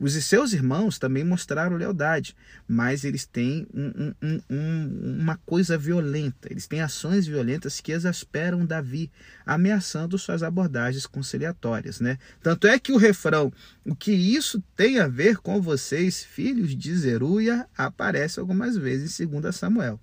Os 0.00 0.12
seus 0.24 0.52
irmãos 0.52 0.98
também 0.98 1.24
mostraram 1.24 1.76
lealdade, 1.76 2.36
mas 2.66 3.04
eles 3.04 3.26
têm 3.26 3.66
um, 3.74 4.14
um, 4.22 4.40
um, 4.48 5.16
uma 5.20 5.36
coisa 5.44 5.76
violenta, 5.76 6.48
eles 6.50 6.66
têm 6.66 6.80
ações 6.80 7.26
violentas 7.26 7.80
que 7.80 7.90
exasperam 7.90 8.64
Davi, 8.64 9.10
ameaçando 9.44 10.18
suas 10.18 10.42
abordagens 10.42 11.06
conciliatórias. 11.06 12.00
Né? 12.00 12.18
Tanto 12.40 12.68
é 12.68 12.78
que 12.78 12.92
o 12.92 12.96
refrão, 12.96 13.52
o 13.84 13.94
que 13.94 14.12
isso 14.12 14.62
tem 14.76 15.00
a 15.00 15.08
ver 15.08 15.38
com 15.38 15.60
vocês, 15.60 16.22
filhos 16.22 16.76
de 16.76 16.94
Zeruia, 16.96 17.66
aparece 17.76 18.38
algumas 18.38 18.76
vezes 18.76 19.18
em 19.18 19.26
2 19.26 19.54
Samuel. 19.54 20.00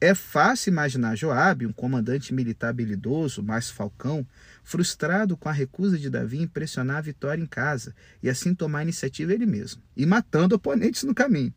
É 0.00 0.14
fácil 0.14 0.70
imaginar 0.70 1.16
Joabe, 1.16 1.66
um 1.66 1.72
comandante 1.72 2.34
militar 2.34 2.68
habilidoso, 2.68 3.42
mais 3.42 3.70
falcão, 3.70 4.26
frustrado 4.64 5.36
com 5.36 5.48
a 5.48 5.52
recusa 5.52 5.98
de 5.98 6.10
Davi 6.10 6.42
em 6.42 6.48
pressionar 6.48 6.96
a 6.96 7.02
vitória 7.02 7.40
em 7.40 7.46
casa 7.46 7.94
e 8.22 8.28
assim 8.28 8.54
tomar 8.54 8.80
a 8.80 8.82
iniciativa 8.82 9.32
ele 9.32 9.46
mesmo, 9.46 9.82
e 9.94 10.04
matando 10.06 10.56
oponentes 10.56 11.04
no 11.04 11.14
caminho. 11.14 11.54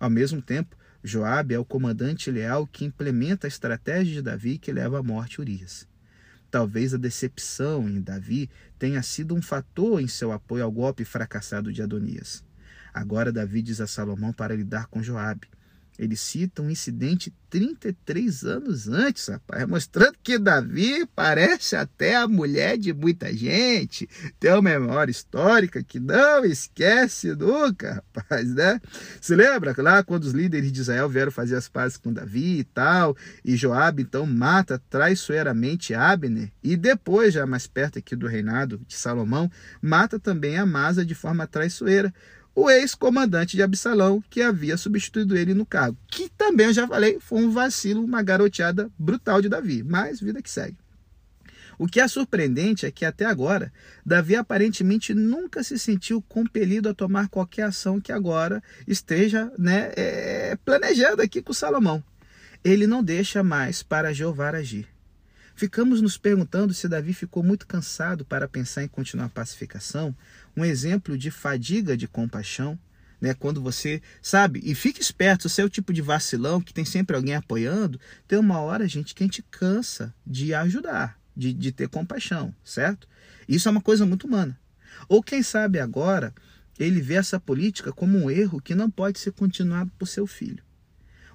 Ao 0.00 0.10
mesmo 0.10 0.42
tempo, 0.42 0.76
Joabe 1.04 1.54
é 1.54 1.58
o 1.58 1.64
comandante 1.64 2.30
leal 2.30 2.66
que 2.66 2.84
implementa 2.84 3.46
a 3.46 3.48
estratégia 3.48 4.14
de 4.14 4.22
Davi 4.22 4.58
que 4.58 4.72
leva 4.72 4.98
à 4.98 5.02
morte 5.02 5.40
Urias. 5.40 5.86
Talvez 6.50 6.94
a 6.94 6.96
decepção 6.96 7.88
em 7.88 8.00
Davi 8.00 8.50
tenha 8.78 9.02
sido 9.02 9.34
um 9.34 9.42
fator 9.42 10.00
em 10.00 10.08
seu 10.08 10.32
apoio 10.32 10.64
ao 10.64 10.72
golpe 10.72 11.04
fracassado 11.04 11.72
de 11.72 11.82
Adonias. 11.82 12.42
Agora 12.92 13.30
Davi 13.30 13.60
diz 13.60 13.80
a 13.80 13.86
Salomão 13.86 14.32
para 14.32 14.56
lidar 14.56 14.86
com 14.86 15.02
Joabe, 15.02 15.48
ele 15.98 16.16
cita 16.16 16.62
um 16.62 16.70
incidente 16.70 17.32
33 17.48 18.44
anos 18.44 18.88
antes, 18.88 19.28
rapaz, 19.28 19.66
mostrando 19.66 20.16
que 20.22 20.38
Davi 20.38 21.06
parece 21.14 21.76
até 21.76 22.16
a 22.16 22.28
mulher 22.28 22.76
de 22.76 22.92
muita 22.92 23.32
gente, 23.34 24.08
tem 24.38 24.52
uma 24.52 24.62
memória 24.62 25.10
histórica 25.10 25.82
que 25.82 25.98
não 25.98 26.44
esquece 26.44 27.34
nunca, 27.34 28.04
rapaz, 28.14 28.52
né? 28.54 28.80
Se 29.20 29.34
lembra 29.34 29.74
lá 29.78 30.02
quando 30.02 30.24
os 30.24 30.32
líderes 30.32 30.72
de 30.72 30.80
Israel 30.80 31.08
vieram 31.08 31.32
fazer 31.32 31.56
as 31.56 31.68
pazes 31.68 31.96
com 31.96 32.12
Davi 32.12 32.58
e 32.58 32.64
tal, 32.64 33.16
e 33.44 33.56
Joabe 33.56 34.02
então 34.02 34.26
mata 34.26 34.82
traiçoeiramente 34.90 35.94
Abner, 35.94 36.50
e 36.62 36.76
depois, 36.76 37.32
já 37.32 37.46
mais 37.46 37.66
perto 37.66 37.98
aqui 37.98 38.16
do 38.16 38.26
reinado 38.26 38.80
de 38.86 38.96
Salomão, 38.96 39.50
mata 39.80 40.18
também 40.18 40.58
Amasa 40.58 41.04
de 41.04 41.14
forma 41.14 41.46
traiçoeira 41.46 42.12
o 42.56 42.70
ex-comandante 42.70 43.54
de 43.54 43.62
Absalão, 43.62 44.24
que 44.30 44.40
havia 44.40 44.78
substituído 44.78 45.36
ele 45.36 45.52
no 45.52 45.66
cargo. 45.66 45.98
Que 46.08 46.30
também, 46.30 46.66
eu 46.66 46.72
já 46.72 46.88
falei, 46.88 47.18
foi 47.20 47.44
um 47.44 47.50
vacilo, 47.50 48.02
uma 48.02 48.22
garoteada 48.22 48.90
brutal 48.98 49.42
de 49.42 49.48
Davi. 49.50 49.82
Mas 49.82 50.20
vida 50.20 50.40
que 50.40 50.50
segue. 50.50 50.78
O 51.78 51.86
que 51.86 52.00
é 52.00 52.08
surpreendente 52.08 52.86
é 52.86 52.90
que 52.90 53.04
até 53.04 53.26
agora, 53.26 53.70
Davi 54.04 54.34
aparentemente 54.34 55.12
nunca 55.12 55.62
se 55.62 55.78
sentiu 55.78 56.22
compelido 56.22 56.88
a 56.88 56.94
tomar 56.94 57.28
qualquer 57.28 57.64
ação 57.64 58.00
que 58.00 58.10
agora 58.10 58.62
esteja 58.88 59.52
né, 59.58 59.92
é, 59.94 60.56
planejando 60.64 61.20
aqui 61.20 61.42
com 61.42 61.52
Salomão. 61.52 62.02
Ele 62.64 62.86
não 62.86 63.04
deixa 63.04 63.42
mais 63.42 63.82
para 63.82 64.14
Jeová 64.14 64.48
agir. 64.48 64.88
Ficamos 65.54 66.02
nos 66.02 66.18
perguntando 66.18 66.74
se 66.74 66.86
Davi 66.86 67.14
ficou 67.14 67.42
muito 67.42 67.66
cansado 67.66 68.26
para 68.26 68.46
pensar 68.46 68.82
em 68.82 68.88
continuar 68.88 69.26
a 69.26 69.30
pacificação, 69.30 70.14
um 70.56 70.64
exemplo 70.64 71.18
de 71.18 71.30
fadiga 71.30 71.96
de 71.96 72.08
compaixão, 72.08 72.78
né? 73.20 73.34
Quando 73.34 73.60
você 73.60 74.02
sabe, 74.22 74.60
e 74.64 74.74
fique 74.74 75.00
esperto, 75.00 75.48
se 75.48 75.60
é 75.60 75.64
o 75.64 75.70
tipo 75.70 75.92
de 75.92 76.02
vacilão 76.02 76.60
que 76.60 76.72
tem 76.72 76.84
sempre 76.84 77.16
alguém 77.16 77.34
apoiando, 77.34 78.00
tem 78.26 78.38
uma 78.38 78.60
hora, 78.60 78.88
gente, 78.88 79.14
que 79.14 79.22
a 79.22 79.26
gente 79.26 79.42
cansa 79.50 80.14
de 80.26 80.54
ajudar, 80.54 81.18
de, 81.36 81.52
de 81.52 81.72
ter 81.72 81.88
compaixão, 81.88 82.54
certo? 82.64 83.08
Isso 83.48 83.68
é 83.68 83.70
uma 83.70 83.80
coisa 83.80 84.06
muito 84.06 84.26
humana. 84.26 84.58
Ou 85.08 85.22
quem 85.22 85.42
sabe 85.42 85.78
agora 85.78 86.34
ele 86.78 87.00
vê 87.00 87.14
essa 87.14 87.40
política 87.40 87.92
como 87.92 88.18
um 88.18 88.30
erro 88.30 88.60
que 88.60 88.74
não 88.74 88.90
pode 88.90 89.18
ser 89.18 89.32
continuado 89.32 89.90
por 89.98 90.06
seu 90.06 90.26
filho. 90.26 90.62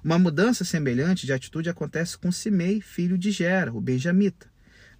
Uma 0.04 0.18
mudança 0.18 0.64
semelhante 0.64 1.26
de 1.26 1.32
atitude 1.32 1.68
acontece 1.68 2.18
com 2.18 2.32
Simei, 2.32 2.80
filho 2.80 3.16
de 3.16 3.30
Gera, 3.30 3.72
o 3.72 3.80
benjamita. 3.80 4.51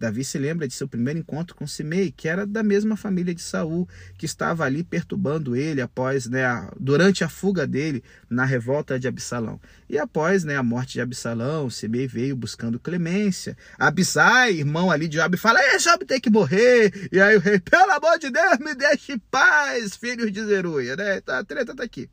Davi 0.02 0.24
se 0.24 0.36
lembra 0.36 0.66
de 0.66 0.74
seu 0.74 0.88
primeiro 0.88 1.20
encontro 1.20 1.54
com 1.54 1.64
Simei, 1.64 2.10
que 2.10 2.26
era 2.26 2.44
da 2.44 2.60
mesma 2.60 2.96
família 2.96 3.32
de 3.32 3.40
Saul, 3.40 3.88
que 4.18 4.26
estava 4.26 4.64
ali 4.64 4.82
perturbando 4.82 5.54
ele 5.54 5.80
após, 5.80 6.26
né, 6.26 6.44
a, 6.44 6.72
durante 6.76 7.22
a 7.22 7.28
fuga 7.28 7.68
dele 7.68 8.02
na 8.28 8.44
revolta 8.44 8.98
de 8.98 9.06
Absalão. 9.06 9.60
E 9.88 9.96
após, 9.96 10.42
né, 10.42 10.56
a 10.56 10.62
morte 10.62 10.94
de 10.94 11.00
Absalão, 11.00 11.70
Simei 11.70 12.08
veio 12.08 12.34
buscando 12.34 12.80
clemência. 12.80 13.56
Abisai, 13.78 14.54
irmão 14.54 14.90
ali 14.90 15.06
de 15.06 15.18
Job, 15.18 15.36
fala: 15.36 15.60
"É, 15.60 15.78
Job 15.78 16.04
tem 16.04 16.20
que 16.20 16.30
morrer". 16.30 17.08
E 17.12 17.20
aí 17.20 17.36
o 17.36 17.40
rei: 17.40 17.60
"Pelo 17.60 17.92
amor 17.92 18.18
de 18.18 18.28
Deus, 18.28 18.58
me 18.58 18.74
deixe 18.74 19.12
em 19.12 19.18
paz, 19.30 19.94
filhos 19.94 20.32
de 20.32 20.44
Zeruia", 20.44 20.96
né? 20.96 21.20
Tá, 21.20 21.38
a 21.38 21.44
treta 21.44 21.76
tá 21.76 21.84
aqui. 21.84 22.10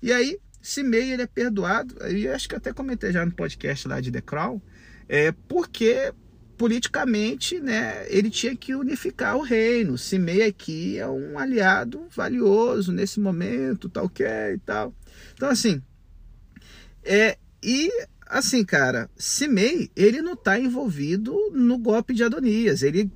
E 0.00 0.14
aí 0.14 0.38
Simei 0.62 1.12
ele 1.12 1.24
é 1.24 1.26
perdoado, 1.26 1.94
e 2.08 2.26
acho 2.26 2.48
que 2.48 2.56
até 2.56 2.72
comentei 2.72 3.12
já 3.12 3.22
no 3.22 3.32
podcast 3.32 3.86
lá 3.86 4.00
de 4.00 4.10
The 4.10 4.22
Crown, 4.22 4.62
é 5.06 5.30
porque 5.46 6.14
politicamente, 6.58 7.60
né, 7.60 8.04
ele 8.08 8.28
tinha 8.28 8.54
que 8.56 8.74
unificar 8.74 9.36
o 9.36 9.42
reino. 9.42 9.96
Simei 9.96 10.42
aqui 10.42 10.98
é 10.98 11.06
um 11.06 11.38
aliado 11.38 12.06
valioso 12.14 12.90
nesse 12.92 13.20
momento, 13.20 13.88
tal 13.88 14.08
que 14.08 14.24
é 14.24 14.54
e 14.54 14.58
tal. 14.58 14.92
Então 15.34 15.48
assim, 15.48 15.80
é 17.04 17.38
e 17.62 17.90
assim, 18.26 18.64
cara, 18.64 19.08
Simei, 19.16 19.90
ele 19.96 20.20
não 20.20 20.32
está 20.32 20.58
envolvido 20.58 21.34
no 21.54 21.78
golpe 21.78 22.12
de 22.12 22.24
Adonias. 22.24 22.82
Ele 22.82 23.10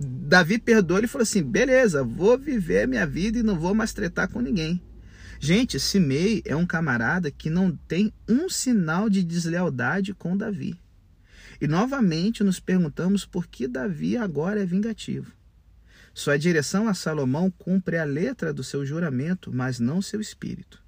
Davi 0.00 0.58
perdoou, 0.58 0.98
ele 0.98 1.06
falou 1.06 1.22
assim: 1.22 1.42
"Beleza, 1.42 2.02
vou 2.04 2.36
viver 2.36 2.86
minha 2.88 3.06
vida 3.06 3.38
e 3.38 3.42
não 3.42 3.58
vou 3.58 3.74
mais 3.74 3.92
tretar 3.92 4.28
com 4.28 4.40
ninguém". 4.40 4.82
Gente, 5.40 5.78
Simei 5.78 6.42
é 6.44 6.56
um 6.56 6.66
camarada 6.66 7.30
que 7.30 7.48
não 7.48 7.70
tem 7.70 8.12
um 8.28 8.48
sinal 8.48 9.08
de 9.08 9.22
deslealdade 9.22 10.12
com 10.12 10.36
Davi. 10.36 10.76
E 11.60 11.66
novamente 11.66 12.44
nos 12.44 12.60
perguntamos 12.60 13.26
por 13.26 13.46
que 13.46 13.66
Davi 13.66 14.16
agora 14.16 14.62
é 14.62 14.66
vingativo. 14.66 15.32
Sua 16.14 16.38
direção 16.38 16.88
a 16.88 16.94
Salomão 16.94 17.50
cumpre 17.50 17.96
a 17.98 18.04
letra 18.04 18.52
do 18.52 18.64
seu 18.64 18.84
juramento, 18.84 19.52
mas 19.52 19.78
não 19.78 20.02
seu 20.02 20.20
espírito. 20.20 20.82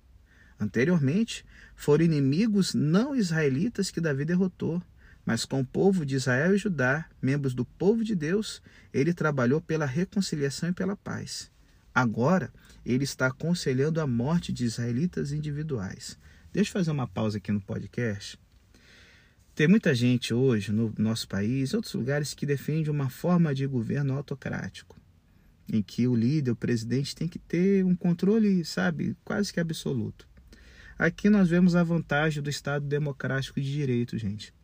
Anteriormente, 0.59 1.45
foram 1.75 2.05
inimigos 2.05 2.75
não 2.75 3.15
israelitas 3.15 3.91
que 3.91 4.01
Davi 4.01 4.25
derrotou, 4.25 4.83
mas 5.25 5.45
com 5.45 5.61
o 5.61 5.67
povo 5.67 6.05
de 6.05 6.17
Israel 6.17 6.55
e 6.55 6.59
Judá, 6.59 7.07
membros 7.23 7.55
do 7.55 7.65
povo 7.65 8.05
de 8.05 8.15
Deus, 8.15 8.63
ele 8.93 9.15
trabalhou 9.15 9.61
pela 9.61 9.87
reconciliação 9.87 10.71
e 10.71 10.73
pela 10.73 10.97
paz. 10.97 11.51
Agora, 11.95 12.53
ele 12.85 13.05
está 13.05 13.29
aconselhando 13.29 14.01
a 14.01 14.07
morte 14.07 14.53
de 14.53 14.65
israelitas 14.65 15.33
individuais. 15.33 16.19
Deixa 16.53 16.71
eu 16.71 16.73
fazer 16.73 16.91
uma 16.91 17.07
pausa 17.07 17.39
aqui 17.39 17.53
no 17.53 17.61
podcast. 17.61 18.39
Tem 19.61 19.69
muita 19.69 19.95
gente 19.95 20.33
hoje 20.33 20.73
no 20.73 20.91
nosso 20.97 21.29
país, 21.29 21.75
outros 21.75 21.93
lugares, 21.93 22.33
que 22.33 22.47
defende 22.47 22.91
uma 22.91 23.11
forma 23.11 23.55
de 23.55 23.67
governo 23.67 24.15
autocrático, 24.15 24.97
em 25.71 25.83
que 25.83 26.09
o 26.09 26.17
líder, 26.17 26.53
o 26.53 26.57
presidente, 26.57 27.15
tem 27.15 27.29
que 27.29 27.39
ter 27.39 27.85
um 27.85 27.95
controle, 27.95 28.65
sabe, 28.65 29.15
quase 29.23 29.53
que 29.53 29.61
absoluto. 29.61 30.27
Aqui 30.99 31.29
nós 31.29 31.51
vemos 31.51 31.77
a 31.77 31.85
vantagem 31.85 32.43
do 32.43 32.49
Estado 32.49 32.87
democrático 32.87 33.61
de 33.61 33.71
direito, 33.71 34.17
gente. 34.17 34.55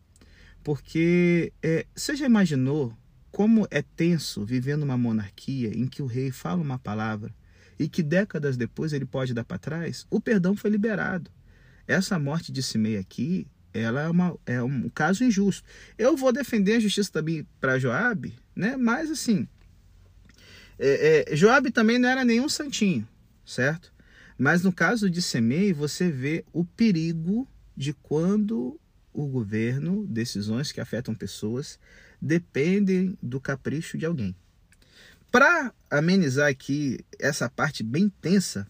Porque 0.63 1.53
é, 1.61 1.85
você 1.95 2.15
já 2.15 2.25
imaginou 2.25 2.91
como 3.31 3.67
é 3.69 3.83
tenso 3.83 4.43
viver 4.43 4.77
numa 4.77 4.97
monarquia 4.97 5.77
em 5.77 5.85
que 5.85 6.01
o 6.01 6.07
rei 6.07 6.31
fala 6.31 6.59
uma 6.59 6.79
palavra 6.79 7.31
e 7.77 7.87
que 7.87 8.01
décadas 8.01 8.57
depois 8.57 8.93
ele 8.93 9.05
pode 9.05 9.31
dar 9.35 9.43
para 9.43 9.59
trás? 9.59 10.07
O 10.09 10.19
perdão 10.19 10.55
foi 10.55 10.71
liberado. 10.71 11.29
Essa 11.87 12.17
morte 12.17 12.51
de 12.51 12.63
Simei 12.63 12.97
aqui, 12.97 13.45
ela 13.73 14.01
é, 14.01 14.09
uma, 14.09 14.37
é 14.45 14.61
um 14.61 14.89
caso 14.89 15.23
injusto. 15.23 15.63
Eu 15.97 16.15
vou 16.15 16.31
defender 16.31 16.75
a 16.75 16.79
justiça 16.79 17.11
também 17.11 17.47
para 17.59 17.79
Joabe, 17.79 18.35
né? 18.55 18.75
Mas 18.77 19.11
assim, 19.11 19.47
é, 20.79 21.25
é, 21.31 21.35
Joabe 21.35 21.71
também 21.71 21.97
não 21.97 22.09
era 22.09 22.23
nenhum 22.23 22.49
santinho, 22.49 23.07
certo? 23.45 23.93
Mas 24.37 24.61
no 24.63 24.71
caso 24.71 25.09
de 25.09 25.21
Semei, 25.21 25.73
você 25.73 26.11
vê 26.11 26.45
o 26.53 26.63
perigo 26.63 27.47
de 27.75 27.93
quando 27.93 28.79
o 29.11 29.27
governo, 29.27 30.05
decisões 30.05 30.71
que 30.71 30.79
afetam 30.79 31.15
pessoas, 31.15 31.79
dependem 32.21 33.17
do 33.21 33.41
capricho 33.41 33.97
de 33.97 34.05
alguém. 34.05 34.35
Para 35.31 35.73
amenizar 35.89 36.49
aqui 36.49 36.99
essa 37.19 37.49
parte 37.49 37.83
bem 37.83 38.09
tensa, 38.21 38.67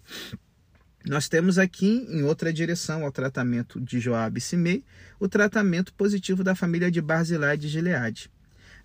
nós 1.09 1.29
temos 1.29 1.57
aqui, 1.57 2.05
em 2.09 2.23
outra 2.23 2.51
direção 2.51 3.03
ao 3.03 3.11
tratamento 3.11 3.79
de 3.79 3.99
Joabe 3.99 4.39
e 4.39 4.41
Simei, 4.41 4.83
o 5.19 5.27
tratamento 5.27 5.93
positivo 5.93 6.43
da 6.43 6.55
família 6.55 6.91
de 6.91 7.01
Barzilai 7.01 7.57
de 7.57 7.67
Gileade. 7.67 8.29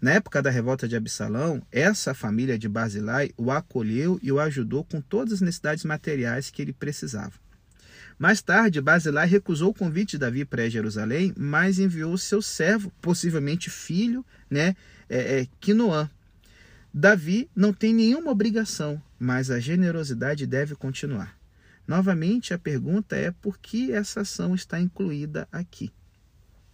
Na 0.01 0.13
época 0.13 0.43
da 0.43 0.51
revolta 0.51 0.89
de 0.89 0.97
Absalão, 0.97 1.63
essa 1.71 2.15
família 2.15 2.59
de 2.59 2.69
Barzilai 2.69 3.31
o 3.37 3.51
acolheu 3.51 4.19
e 4.23 4.33
o 4.33 4.41
ajudou 4.41 4.85
com 4.85 5.01
todas 5.01 5.35
as 5.35 5.41
necessidades 5.41 5.85
materiais 5.85 6.51
que 6.51 6.63
ele 6.63 6.73
precisava. 6.73 7.33
Mais 8.19 8.41
tarde, 8.41 8.81
Basilai 8.81 9.27
recusou 9.27 9.71
o 9.71 9.75
convite 9.75 10.13
de 10.13 10.19
Davi 10.19 10.45
para 10.45 10.69
Jerusalém, 10.69 11.33
mas 11.37 11.79
enviou 11.79 12.17
seu 12.17 12.41
servo, 12.41 12.93
possivelmente 13.01 13.69
filho, 13.69 14.25
né, 14.49 14.77
é, 15.09 15.41
é, 15.41 15.47
Quinoã. 15.59 16.09
Davi 16.95 17.49
não 17.57 17.73
tem 17.73 17.93
nenhuma 17.93 18.31
obrigação, 18.31 19.03
mas 19.19 19.51
a 19.51 19.59
generosidade 19.59 20.47
deve 20.47 20.77
continuar. 20.77 21.42
Novamente, 21.93 22.55
a 22.55 22.59
pergunta 22.59 23.15
é 23.15 23.31
por 23.31 23.59
que 23.59 23.93
essa 23.93 24.23
ação 24.23 24.55
está 24.55 24.81
incluída 24.81 25.47
aqui. 25.53 25.93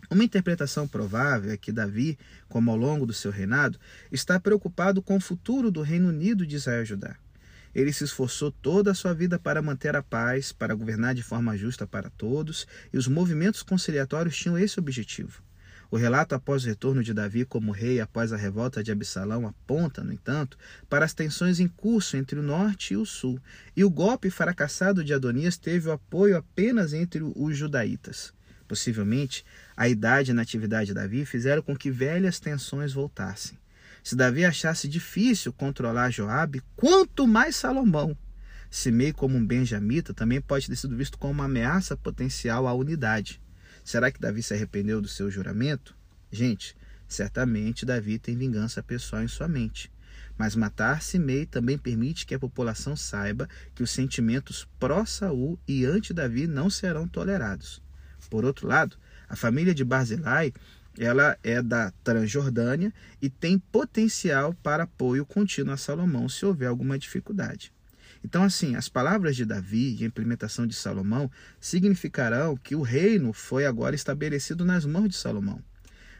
Uma 0.08 0.22
interpretação 0.22 0.86
provável 0.86 1.50
é 1.50 1.56
que 1.56 1.72
Davi, 1.72 2.16
como 2.48 2.70
ao 2.70 2.76
longo 2.76 3.04
do 3.04 3.12
seu 3.12 3.32
reinado, 3.32 3.80
está 4.12 4.38
preocupado 4.38 5.02
com 5.02 5.16
o 5.16 5.20
futuro 5.20 5.72
do 5.72 5.82
Reino 5.82 6.10
Unido 6.10 6.46
de 6.46 6.54
Israel 6.54 6.84
e 6.84 6.86
Judá. 6.86 7.16
Ele 7.74 7.92
se 7.92 8.04
esforçou 8.04 8.52
toda 8.52 8.92
a 8.92 8.94
sua 8.94 9.12
vida 9.12 9.40
para 9.40 9.60
manter 9.60 9.96
a 9.96 10.04
paz, 10.04 10.52
para 10.52 10.72
governar 10.72 11.16
de 11.16 11.22
forma 11.24 11.56
justa 11.56 11.84
para 11.84 12.10
todos, 12.10 12.64
e 12.92 12.96
os 12.96 13.08
movimentos 13.08 13.64
conciliatórios 13.64 14.36
tinham 14.36 14.56
esse 14.56 14.78
objetivo. 14.78 15.42
O 15.90 15.96
relato 15.96 16.34
após 16.34 16.64
o 16.64 16.66
retorno 16.66 17.02
de 17.02 17.14
Davi 17.14 17.46
como 17.46 17.72
rei 17.72 17.98
após 17.98 18.30
a 18.30 18.36
revolta 18.36 18.82
de 18.82 18.92
Absalão 18.92 19.46
aponta, 19.46 20.04
no 20.04 20.12
entanto, 20.12 20.58
para 20.88 21.06
as 21.06 21.14
tensões 21.14 21.60
em 21.60 21.68
curso 21.68 22.16
entre 22.16 22.38
o 22.38 22.42
norte 22.42 22.92
e 22.92 22.96
o 22.96 23.06
sul, 23.06 23.40
e 23.74 23.82
o 23.82 23.90
golpe 23.90 24.28
fracassado 24.28 25.02
de 25.02 25.14
Adonias 25.14 25.56
teve 25.56 25.88
o 25.88 25.92
apoio 25.92 26.36
apenas 26.36 26.92
entre 26.92 27.22
os 27.22 27.56
judaítas. 27.56 28.34
Possivelmente, 28.68 29.46
a 29.74 29.88
idade 29.88 30.30
e 30.30 30.32
a 30.32 30.34
natividade 30.34 30.88
de 30.88 30.94
Davi 30.94 31.24
fizeram 31.24 31.62
com 31.62 31.74
que 31.74 31.90
velhas 31.90 32.38
tensões 32.38 32.92
voltassem. 32.92 33.58
Se 34.04 34.14
Davi 34.14 34.44
achasse 34.44 34.86
difícil 34.86 35.54
controlar 35.54 36.10
Joabe, 36.10 36.62
quanto 36.76 37.26
mais 37.26 37.56
Salomão. 37.56 38.16
Simei, 38.70 39.10
como 39.14 39.38
um 39.38 39.46
benjamita, 39.46 40.12
também 40.12 40.38
pode 40.38 40.66
ter 40.66 40.76
sido 40.76 40.94
visto 40.94 41.18
como 41.18 41.32
uma 41.32 41.46
ameaça 41.46 41.96
potencial 41.96 42.66
à 42.66 42.74
unidade. 42.74 43.40
Será 43.88 44.12
que 44.12 44.20
Davi 44.20 44.42
se 44.42 44.52
arrependeu 44.52 45.00
do 45.00 45.08
seu 45.08 45.30
juramento? 45.30 45.96
Gente, 46.30 46.76
certamente 47.08 47.86
Davi 47.86 48.18
tem 48.18 48.36
vingança 48.36 48.82
pessoal 48.82 49.22
em 49.22 49.28
sua 49.28 49.48
mente. 49.48 49.90
Mas 50.36 50.54
matar 50.54 51.00
Simei 51.00 51.46
também 51.46 51.78
permite 51.78 52.26
que 52.26 52.34
a 52.34 52.38
população 52.38 52.94
saiba 52.94 53.48
que 53.74 53.82
os 53.82 53.90
sentimentos 53.90 54.68
pró-Saul 54.78 55.58
e 55.66 55.86
anti-Davi 55.86 56.46
não 56.46 56.68
serão 56.68 57.08
tolerados. 57.08 57.82
Por 58.28 58.44
outro 58.44 58.68
lado, 58.68 58.94
a 59.26 59.34
família 59.34 59.74
de 59.74 59.86
Barzilai 59.86 60.52
ela 60.98 61.38
é 61.42 61.62
da 61.62 61.90
Transjordânia 62.04 62.92
e 63.22 63.30
tem 63.30 63.58
potencial 63.58 64.52
para 64.62 64.82
apoio 64.82 65.24
contínuo 65.24 65.72
a 65.72 65.78
Salomão 65.78 66.28
se 66.28 66.44
houver 66.44 66.66
alguma 66.66 66.98
dificuldade. 66.98 67.72
Então, 68.24 68.42
assim, 68.42 68.74
as 68.74 68.88
palavras 68.88 69.36
de 69.36 69.44
Davi 69.44 69.96
e 69.98 70.04
a 70.04 70.06
implementação 70.06 70.66
de 70.66 70.74
Salomão 70.74 71.30
significarão 71.60 72.56
que 72.56 72.74
o 72.74 72.82
reino 72.82 73.32
foi 73.32 73.66
agora 73.66 73.94
estabelecido 73.94 74.64
nas 74.64 74.84
mãos 74.84 75.08
de 75.08 75.16
Salomão. 75.16 75.62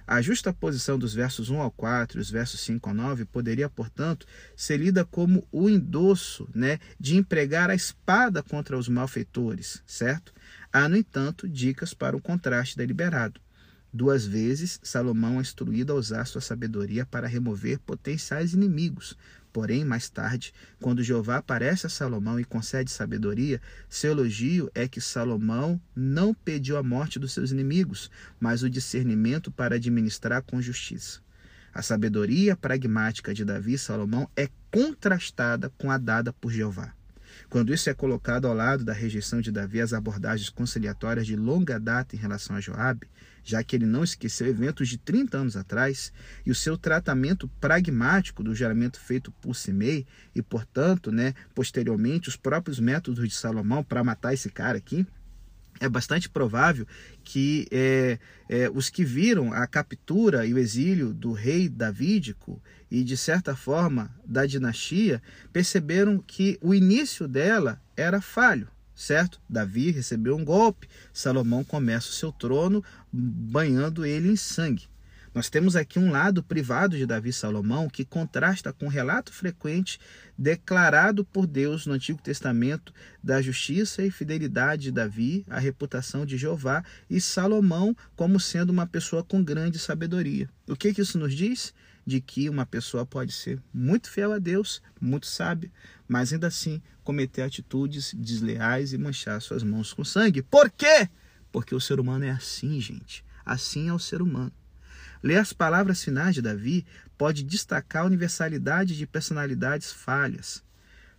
A 0.07 0.23
justa 0.23 0.55
posição 0.55 0.99
dos 0.99 1.13
versos 1.13 1.51
1 1.51 1.61
ao 1.61 1.71
4 1.71 2.19
e 2.19 2.23
os 2.23 2.31
versos 2.31 2.61
5 2.61 2.89
ao 2.89 2.95
9 2.95 3.27
poderia, 3.27 3.69
portanto, 3.69 4.27
ser 4.57 4.79
lida 4.79 5.05
como 5.05 5.47
o 5.53 5.69
endosso 5.69 6.49
né, 6.55 6.79
de 6.99 7.17
empregar 7.17 7.69
a 7.69 7.75
espada 7.75 8.43
contra 8.43 8.79
os 8.79 8.89
malfeitores, 8.89 9.83
certo? 9.87 10.33
Há, 10.73 10.89
no 10.89 10.97
entanto, 10.97 11.47
dicas 11.47 11.93
para 11.93 12.17
o 12.17 12.23
contraste 12.23 12.75
deliberado. 12.75 13.39
Duas 13.93 14.27
vezes 14.27 14.79
Salomão 14.83 15.39
é 15.39 15.43
instruído 15.43 15.93
a 15.93 15.97
usar 15.97 16.25
sua 16.27 16.41
sabedoria 16.41 17.05
para 17.05 17.27
remover 17.27 17.79
potenciais 17.79 18.55
inimigos. 18.55 19.15
Porém, 19.59 19.85
mais 19.85 20.09
tarde, 20.09 20.55
quando 20.81 21.03
Jeová 21.03 21.39
aparece 21.39 21.85
a 21.85 21.91
Salomão 21.91 22.39
e 22.39 22.45
concede 22.45 22.93
sabedoria, 22.93 23.61
seu 23.89 24.13
elogio 24.13 24.71
é 24.73 24.87
que 24.87 25.01
Salomão 25.01 25.81
não 25.97 26.33
pediu 26.33 26.77
a 26.77 26.83
morte 26.85 27.19
dos 27.19 27.33
seus 27.33 27.51
inimigos, 27.51 28.09
mas 28.39 28.63
o 28.63 28.71
discernimento 28.71 29.51
para 29.51 29.75
administrar 29.75 30.43
com 30.43 30.63
justiça. 30.63 31.21
A 31.75 31.83
sabedoria 31.83 32.57
pragmática 32.57 33.35
de 33.35 33.45
Davi 33.45 33.73
e 33.73 33.79
Salomão 33.79 34.31
é 34.37 34.49
contrastada 34.71 35.71
com 35.71 35.91
a 35.91 35.99
dada 35.99 36.33
por 36.33 36.53
Jeová. 36.53 36.95
Quando 37.49 37.73
isso 37.73 37.89
é 37.89 37.95
colocado 37.95 38.47
ao 38.47 38.53
lado 38.53 38.85
da 38.85 38.93
rejeição 38.93 39.41
de 39.41 39.51
Davi 39.51 39.81
às 39.81 39.95
abordagens 39.95 40.51
conciliatórias 40.51 41.27
de 41.27 41.35
longa 41.35 41.81
data 41.81 42.15
em 42.15 42.19
relação 42.19 42.55
a 42.55 42.61
Joabe, 42.61 43.09
já 43.43 43.65
que 43.65 43.75
ele 43.75 43.87
não 43.87 44.05
esqueceu 44.05 44.47
eventos 44.47 44.87
de 44.87 44.99
30 44.99 45.39
anos 45.39 45.57
atrás, 45.57 46.13
e 46.45 46.51
o 46.51 46.55
seu 46.55 46.77
tratamento 46.77 47.49
pragmático 47.59 48.43
do 48.43 48.55
juramento 48.55 49.01
feito 49.01 49.33
por 49.41 49.57
Simei, 49.57 50.07
e, 50.35 50.43
portanto, 50.43 51.11
né, 51.11 51.33
posteriormente, 51.55 52.29
os 52.29 52.37
próprios 52.37 52.79
métodos 52.79 53.27
de 53.27 53.35
Salomão 53.35 53.83
para 53.83 54.05
matar 54.05 54.35
esse 54.35 54.51
cara 54.51 54.77
aqui, 54.77 55.07
é 55.81 55.89
bastante 55.89 56.29
provável 56.29 56.87
que 57.23 57.67
é, 57.71 58.19
é, 58.49 58.71
os 58.71 58.91
que 58.91 59.05
viram 59.05 59.53
a 59.53 59.67
captura 59.67 60.47
e 60.47 60.55
o 60.55 60.59
exílio 60.59 61.13
do 61.13 61.33
rei 61.33 61.69
davídico 61.69 62.63
e, 62.91 63.05
de 63.05 63.17
certa 63.17 63.55
forma, 63.55 64.15
da 64.25 64.47
dinastia, 64.47 65.23
perceberam 65.53 66.19
que 66.19 66.59
o 66.61 66.75
início 66.75 67.29
dela 67.29 67.81
era 67.97 68.21
falho 68.21 68.69
certo? 68.99 69.41
Davi 69.49 69.93
recebeu 69.93 70.37
um 70.37 70.45
golpe, 70.45 70.89
Salomão 71.13 71.63
começa 71.63 72.09
o 72.09 72.13
seu 72.13 72.33
trono 72.33 72.83
banhando 73.13 74.05
ele 74.05 74.29
em 74.29 74.37
sangue. 74.37 74.89
Nós 75.39 75.49
temos 75.49 75.77
aqui 75.77 76.01
um 76.01 76.11
lado 76.11 76.43
privado 76.43 76.97
de 76.97 77.07
Davi 77.07 77.29
e 77.29 77.33
Salomão 77.33 77.89
que 77.89 78.05
contrasta 78.05 78.73
com 78.73 78.87
o 78.87 78.89
relato 78.89 79.33
frequente 79.33 80.01
declarado 80.37 81.25
por 81.25 81.47
Deus 81.47 81.87
no 81.87 81.93
Antigo 81.93 82.21
Testamento 82.21 82.93
da 83.23 83.41
justiça 83.41 84.03
e 84.03 84.11
fidelidade 84.11 84.83
de 84.83 84.91
Davi, 84.91 85.47
a 85.49 85.61
reputação 85.61 86.27
de 86.27 86.37
Jeová 86.37 86.83
e 87.09 87.21
Salomão 87.21 87.97
como 88.17 88.41
sendo 88.41 88.71
uma 88.71 88.85
pessoa 88.85 89.23
com 89.23 89.41
grande 89.41 89.79
sabedoria. 89.79 90.51
O 90.67 90.75
que, 90.75 90.93
que 90.93 91.03
isso 91.03 91.17
nos 91.17 91.33
diz? 91.33 91.73
De 92.05 92.21
que 92.21 92.51
uma 92.51 92.67
pessoa 92.67 93.07
pode 93.07 93.31
ser 93.31 93.63
muito 93.73 94.11
fiel 94.11 94.33
a 94.33 94.41
Deus, 94.41 94.83
muito 95.01 95.29
sábia, 95.29 95.71
mas 96.09 96.33
ainda 96.33 96.49
assim 96.49 96.83
cometer 97.05 97.43
atitudes 97.43 98.13
desleais 98.13 98.93
e 98.93 98.99
manchar 98.99 99.41
suas 99.41 99.63
mãos 99.63 99.93
com 99.93 100.05
sangue. 100.05 100.43
Por 100.43 100.69
quê? 100.69 101.09
Porque 101.53 101.77
o 101.77 101.81
ser 101.81 102.01
humano 102.01 102.25
é 102.25 102.31
assim, 102.31 102.81
gente. 102.81 103.25
Assim 103.47 103.89
é 103.89 103.95
o 103.95 104.01
ser 104.01 104.21
humano. 104.21 104.53
Ler 105.23 105.39
as 105.39 105.53
palavras 105.53 106.03
finais 106.03 106.35
de 106.35 106.43
Davi 106.43 106.87
pode 107.17 107.43
destacar 107.43 108.03
a 108.03 108.07
universalidade 108.07 108.97
de 108.97 109.07
personalidades 109.07 109.93
falhas. 109.93 110.63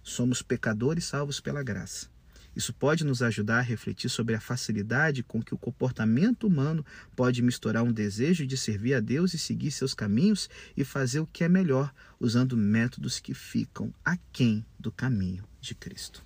Somos 0.02 0.42
pecadores 0.42 1.06
salvos 1.06 1.40
pela 1.40 1.62
graça. 1.62 2.08
Isso 2.56 2.74
pode 2.74 3.06
nos 3.06 3.22
ajudar 3.22 3.60
a 3.60 3.62
refletir 3.62 4.10
sobre 4.10 4.36
a 4.36 4.40
facilidade 4.40 5.24
com 5.24 5.42
que 5.42 5.54
o 5.54 5.58
comportamento 5.58 6.48
humano 6.48 6.86
pode 7.16 7.42
misturar 7.42 7.84
um 7.84 7.92
desejo 7.92 8.46
de 8.46 8.58
servir 8.58 8.96
a 8.96 9.00
Deus 9.00 9.34
e 9.34 9.38
seguir 9.38 9.72
seus 9.72 9.94
caminhos 9.94 10.50
e 10.76 10.84
fazer 10.84 11.20
o 11.20 11.28
que 11.28 11.44
é 11.44 11.50
melhor, 11.50 11.94
usando 12.20 12.58
métodos 12.58 13.20
que 13.20 13.34
ficam 13.34 13.94
aquém 14.04 14.66
do 14.80 14.92
caminho 14.92 15.44
de 15.62 15.76
Cristo. 15.76 16.24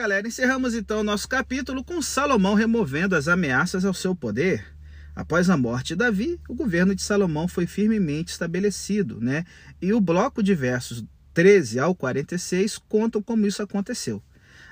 Galera, 0.00 0.26
encerramos 0.26 0.74
então 0.74 1.00
o 1.00 1.04
nosso 1.04 1.28
capítulo 1.28 1.84
com 1.84 2.00
Salomão 2.00 2.54
removendo 2.54 3.14
as 3.14 3.28
ameaças 3.28 3.84
ao 3.84 3.92
seu 3.92 4.14
poder. 4.14 4.64
Após 5.14 5.50
a 5.50 5.58
morte 5.58 5.88
de 5.88 5.96
Davi, 5.96 6.40
o 6.48 6.54
governo 6.54 6.94
de 6.94 7.02
Salomão 7.02 7.46
foi 7.46 7.66
firmemente 7.66 8.32
estabelecido, 8.32 9.20
né? 9.20 9.44
E 9.78 9.92
o 9.92 10.00
bloco 10.00 10.42
de 10.42 10.54
versos 10.54 11.04
13 11.34 11.80
ao 11.80 11.94
46 11.94 12.78
contam 12.88 13.20
como 13.20 13.46
isso 13.46 13.62
aconteceu. 13.62 14.22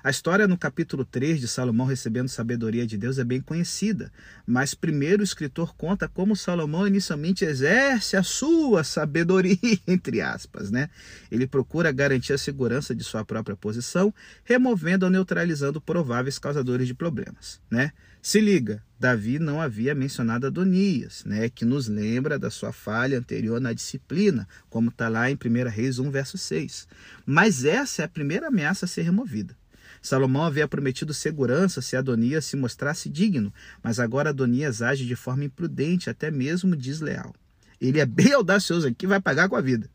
A 0.02 0.10
história 0.10 0.46
no 0.46 0.56
capítulo 0.56 1.04
3 1.04 1.40
de 1.40 1.48
Salomão 1.48 1.84
recebendo 1.84 2.28
sabedoria 2.28 2.86
de 2.86 2.96
Deus 2.96 3.18
é 3.18 3.24
bem 3.24 3.40
conhecida, 3.40 4.12
mas 4.46 4.72
primeiro 4.72 5.22
o 5.22 5.24
escritor 5.24 5.74
conta 5.74 6.06
como 6.06 6.36
Salomão 6.36 6.86
inicialmente 6.86 7.44
exerce 7.44 8.16
a 8.16 8.22
sua 8.22 8.84
sabedoria, 8.84 9.58
entre 9.88 10.20
aspas, 10.20 10.70
né? 10.70 10.88
Ele 11.32 11.48
procura 11.48 11.90
garantir 11.90 12.32
a 12.32 12.38
segurança 12.38 12.94
de 12.94 13.02
sua 13.02 13.24
própria 13.24 13.56
posição, 13.56 14.14
removendo 14.44 15.04
ou 15.04 15.10
neutralizando 15.10 15.80
prováveis 15.80 16.38
causadores 16.38 16.86
de 16.86 16.94
problemas, 16.94 17.60
né? 17.68 17.92
Se 18.22 18.40
liga, 18.40 18.82
Davi 19.00 19.38
não 19.38 19.60
havia 19.60 19.94
mencionado 19.94 20.46
Adonias, 20.46 21.24
né, 21.24 21.48
que 21.48 21.64
nos 21.64 21.88
lembra 21.88 22.38
da 22.38 22.50
sua 22.50 22.72
falha 22.72 23.18
anterior 23.18 23.60
na 23.60 23.72
disciplina, 23.72 24.46
como 24.68 24.90
está 24.90 25.08
lá 25.08 25.30
em 25.30 25.34
1 25.34 25.68
Reis 25.68 25.98
1, 25.98 26.10
verso 26.10 26.36
6. 26.36 26.86
Mas 27.24 27.64
essa 27.64 28.02
é 28.02 28.04
a 28.04 28.08
primeira 28.08 28.48
ameaça 28.48 28.84
a 28.84 28.88
ser 28.88 29.02
removida. 29.02 29.56
Salomão 30.02 30.44
havia 30.44 30.68
prometido 30.68 31.12
segurança 31.12 31.80
se 31.82 31.96
Adonias 31.96 32.44
se 32.44 32.56
mostrasse 32.56 33.08
digno, 33.08 33.52
mas 33.82 33.98
agora 33.98 34.30
Adonias 34.30 34.82
age 34.82 35.06
de 35.06 35.16
forma 35.16 35.44
imprudente, 35.44 36.10
até 36.10 36.30
mesmo 36.30 36.76
desleal. 36.76 37.34
Ele 37.80 38.00
é 38.00 38.06
bem 38.06 38.32
audacioso 38.32 38.88
aqui, 38.88 39.06
vai 39.06 39.20
pagar 39.20 39.48
com 39.48 39.56
a 39.56 39.60
vida. 39.60 39.88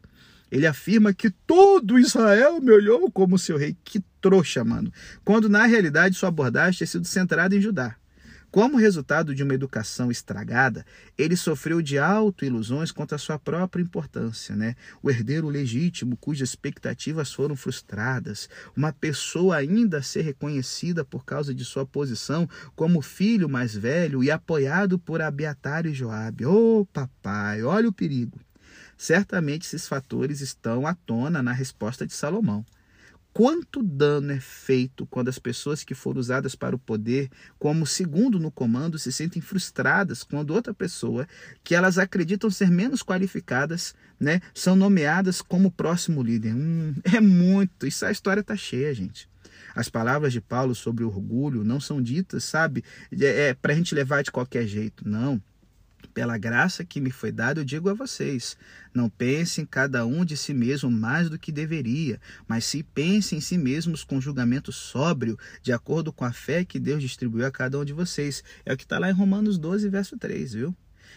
Ele 0.54 0.68
afirma 0.68 1.14
que 1.14 1.32
todo 1.32 1.98
Israel 1.98 2.62
me 2.62 2.72
olhou 2.72 3.12
como 3.12 3.40
seu 3.40 3.58
rei. 3.58 3.76
Que 3.84 4.00
trouxa, 4.22 4.64
mano. 4.64 4.94
Quando 5.26 5.50
na 5.50 5.66
realidade 5.66 6.16
sua 6.16 6.30
abordagem 6.30 6.78
tinha 6.78 6.88
sido 6.88 7.06
centrada 7.06 7.56
em 7.56 7.62
Judá. 7.62 7.96
Como 8.54 8.78
resultado 8.78 9.34
de 9.34 9.42
uma 9.42 9.56
educação 9.56 10.12
estragada, 10.12 10.86
ele 11.18 11.36
sofreu 11.36 11.82
de 11.82 11.98
auto-ilusões 11.98 12.92
quanto 12.92 13.16
à 13.16 13.18
sua 13.18 13.40
própria 13.40 13.82
importância. 13.82 14.56
Né? 14.56 14.76
O 15.02 15.10
herdeiro 15.10 15.50
legítimo, 15.50 16.16
cujas 16.16 16.50
expectativas 16.50 17.34
foram 17.34 17.56
frustradas, 17.56 18.48
uma 18.78 18.94
pessoa 18.94 19.56
ainda 19.56 19.98
a 19.98 20.04
ser 20.04 20.22
reconhecida 20.22 21.04
por 21.04 21.26
causa 21.26 21.52
de 21.52 21.66
sua 21.66 21.84
posição 21.84 22.48
como 22.76 23.02
filho 23.02 23.50
mais 23.50 23.76
velho 23.76 24.24
e 24.24 24.30
apoiado 24.30 25.00
por 25.00 25.20
Abiatar 25.20 25.88
e 25.88 25.92
Joabe. 25.96 26.46
Ô 26.46 26.82
oh, 26.82 26.86
papai, 26.86 27.64
olha 27.64 27.90
o 27.90 27.92
perigo. 27.92 28.40
Certamente 28.96 29.66
esses 29.66 29.88
fatores 29.88 30.42
estão 30.42 30.86
à 30.86 30.94
tona 30.94 31.42
na 31.42 31.54
resposta 31.54 32.06
de 32.06 32.14
Salomão 32.14 32.64
quanto 33.34 33.82
dano 33.82 34.32
é 34.32 34.40
feito 34.40 35.06
quando 35.08 35.30
as 35.30 35.40
pessoas 35.40 35.84
que 35.84 35.96
foram 35.96 36.20
usadas 36.20 36.56
para 36.56 36.76
o 36.76 36.80
poder, 36.80 37.30
como 37.58 37.86
segundo 37.86 38.40
no 38.40 38.52
comando, 38.52 39.00
se 39.00 39.12
sentem 39.12 39.42
frustradas 39.42 40.24
quando 40.24 40.52
outra 40.52 40.74
pessoa, 40.74 41.28
que 41.64 41.74
elas 41.74 41.98
acreditam 41.98 42.52
ser 42.52 42.70
menos 42.70 43.02
qualificadas, 43.02 43.96
né, 44.20 44.40
são 44.54 44.76
nomeadas 44.76 45.42
como 45.42 45.72
próximo 45.72 46.22
líder. 46.22 46.54
Hum, 46.54 46.94
é 47.12 47.20
muito. 47.20 47.88
Isso 47.88 48.06
a 48.06 48.12
história 48.12 48.42
está 48.42 48.56
cheia, 48.56 48.94
gente. 48.94 49.28
As 49.76 49.90
palavras 49.90 50.32
de 50.32 50.40
Paulo 50.40 50.76
sobre 50.76 51.04
orgulho 51.04 51.64
não 51.64 51.80
são 51.80 52.02
ditas, 52.02 52.44
sabe, 52.44 52.84
é, 53.12 53.50
é 53.50 53.54
para 53.56 53.74
a 53.74 53.76
gente 53.76 53.96
levar 53.96 54.24
de 54.24 54.32
qualquer 54.32 54.68
jeito. 54.68 55.08
Não. 55.08 55.42
Pela 56.14 56.38
graça 56.38 56.86
que 56.86 57.02
me 57.02 57.12
foi 57.12 57.32
dada, 57.32 57.62
eu 57.62 57.66
digo 57.66 57.90
a 57.90 57.94
vocês: 57.94 58.58
não 58.94 59.10
pensem 59.10 59.66
cada 59.66 60.06
um 60.06 60.24
de 60.24 60.38
si 60.38 60.54
mesmo 60.54 60.90
mais 60.92 61.30
do 61.30 61.40
que 61.40 61.52
deveria, 61.52 62.20
mas 62.48 62.66
se 62.66 62.84
pensem 62.84 63.38
em 63.38 63.42
si 63.42 63.58
mesmos 63.58 64.04
com 64.04 64.22
julgamento 64.22 64.72
sóbrio, 64.72 65.38
de 65.62 65.72
acordo 65.74 66.14
com 66.14 66.26
a 66.26 66.34
fé 66.34 66.64
que 66.64 66.80
Deus 66.80 67.02
distribuiu 67.02 67.46
a 67.46 67.52
cada 67.52 67.80
um 67.80 67.86
de 67.86 67.94
vocês. 67.94 68.44
É 68.66 68.74
o 68.74 68.78
que 68.78 68.84
está 68.84 69.00
lá 69.00 69.10
em 69.10 69.14
Romanos 69.14 69.58
12, 69.58 69.90
verso 69.90 70.18
3, 70.18 70.54
viu? 70.54 70.76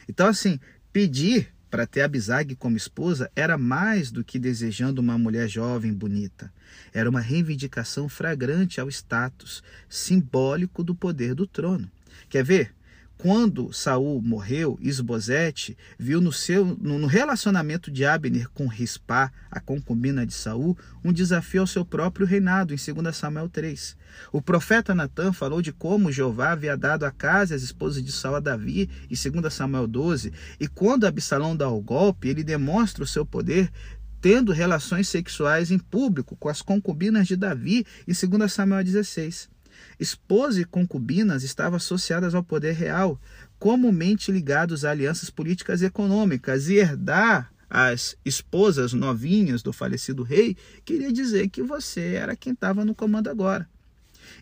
Então, 0.09 0.29
assim, 0.29 0.59
pedir 0.93 1.53
para 1.71 1.87
ter 1.87 2.03
Abisag 2.03 2.55
como 2.57 2.77
esposa 2.77 3.31
era 3.35 3.59
mais 3.59 4.11
do 4.11 4.25
que 4.25 4.39
desejando 4.39 5.01
uma 5.01 5.19
mulher 5.19 5.49
jovem 5.49 5.93
bonita. 5.93 6.53
Era 6.93 7.11
uma 7.11 7.21
reivindicação 7.21 8.09
fragrante 8.09 8.81
ao 8.81 8.89
status, 8.89 9.63
simbólico 9.89 10.83
do 10.83 10.95
poder 10.95 11.35
do 11.35 11.47
trono. 11.47 11.91
Quer 12.29 12.45
ver? 12.45 12.76
Quando 13.19 13.73
Saul 13.73 14.21
morreu, 14.21 14.79
Isbosete 14.81 15.77
viu 15.99 16.21
no 16.21 16.31
seu 16.31 16.77
no 16.79 17.07
relacionamento 17.07 17.91
de 17.91 18.05
Abner 18.05 18.49
com 18.51 18.67
Rispá, 18.67 19.33
a 19.51 19.59
concubina 19.59 20.27
de 20.27 20.35
Saul, 20.35 20.77
um 21.03 21.13
desafio 21.13 21.63
ao 21.63 21.67
seu 21.67 21.83
próprio 21.83 22.27
reinado 22.27 22.75
em 22.75 22.77
2 22.77 23.17
Samuel 23.17 23.49
3. 23.49 23.97
O 24.31 24.43
profeta 24.43 24.95
Natan 24.95 25.33
falou 25.33 25.63
de 25.63 25.73
como 25.73 26.13
Jeová 26.13 26.53
havia 26.53 26.77
dado 26.77 27.05
a 27.05 27.11
casa 27.11 27.55
e 27.55 27.57
as 27.57 27.63
esposas 27.63 28.05
de 28.05 28.13
Saul 28.13 28.37
a 28.37 28.41
Davi 28.41 28.91
em 29.11 29.31
2 29.41 29.53
Samuel 29.53 29.87
12, 29.87 30.33
e 30.61 30.69
quando 30.69 31.07
Absalão 31.07 31.57
dá 31.57 31.71
o 31.71 31.81
golpe, 31.81 32.29
ele 32.29 32.45
demonstra 32.45 33.03
o 33.03 33.07
seu 33.07 33.25
poder 33.25 33.73
tendo 34.21 34.53
relações 34.53 35.09
sexuais 35.09 35.71
em 35.71 35.79
público 35.79 36.37
com 36.37 36.49
as 36.49 36.61
concubinas 36.61 37.27
de 37.27 37.37
Davi 37.37 37.87
em 38.07 38.13
2 38.13 38.53
Samuel 38.53 38.85
16. 38.85 39.56
Esposa 39.99 40.61
e 40.61 40.65
concubinas 40.65 41.43
estavam 41.43 41.77
associadas 41.77 42.35
ao 42.35 42.43
poder 42.43 42.75
real, 42.75 43.21
comumente 43.59 44.31
ligados 44.31 44.85
a 44.85 44.91
alianças 44.91 45.31
políticas 45.31 45.83
e 45.83 45.87
econômicas, 45.87 46.69
e 46.69 46.75
herdar 46.75 47.51
as 47.69 48.17
esposas 48.25 48.93
novinhas 48.93 49.63
do 49.63 49.73
falecido 49.73 50.23
rei 50.23 50.57
queria 50.85 51.13
dizer 51.13 51.49
que 51.49 51.63
você 51.63 52.15
era 52.15 52.37
quem 52.37 52.53
estava 52.53 52.85
no 52.85 52.95
comando 52.95 53.29
agora. 53.29 53.69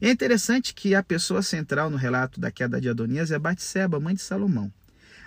É 0.01 0.11
interessante 0.11 0.75
que 0.75 0.95
a 0.95 1.03
pessoa 1.03 1.43
central 1.43 1.89
no 1.89 1.97
relato 1.97 2.41
da 2.41 2.51
queda 2.51 2.81
de 2.81 2.89
Adonias 2.89 3.31
é 3.31 3.39
Batseba, 3.39 4.01
mãe 4.01 4.15
de 4.15 4.23
Salomão. 4.23 4.73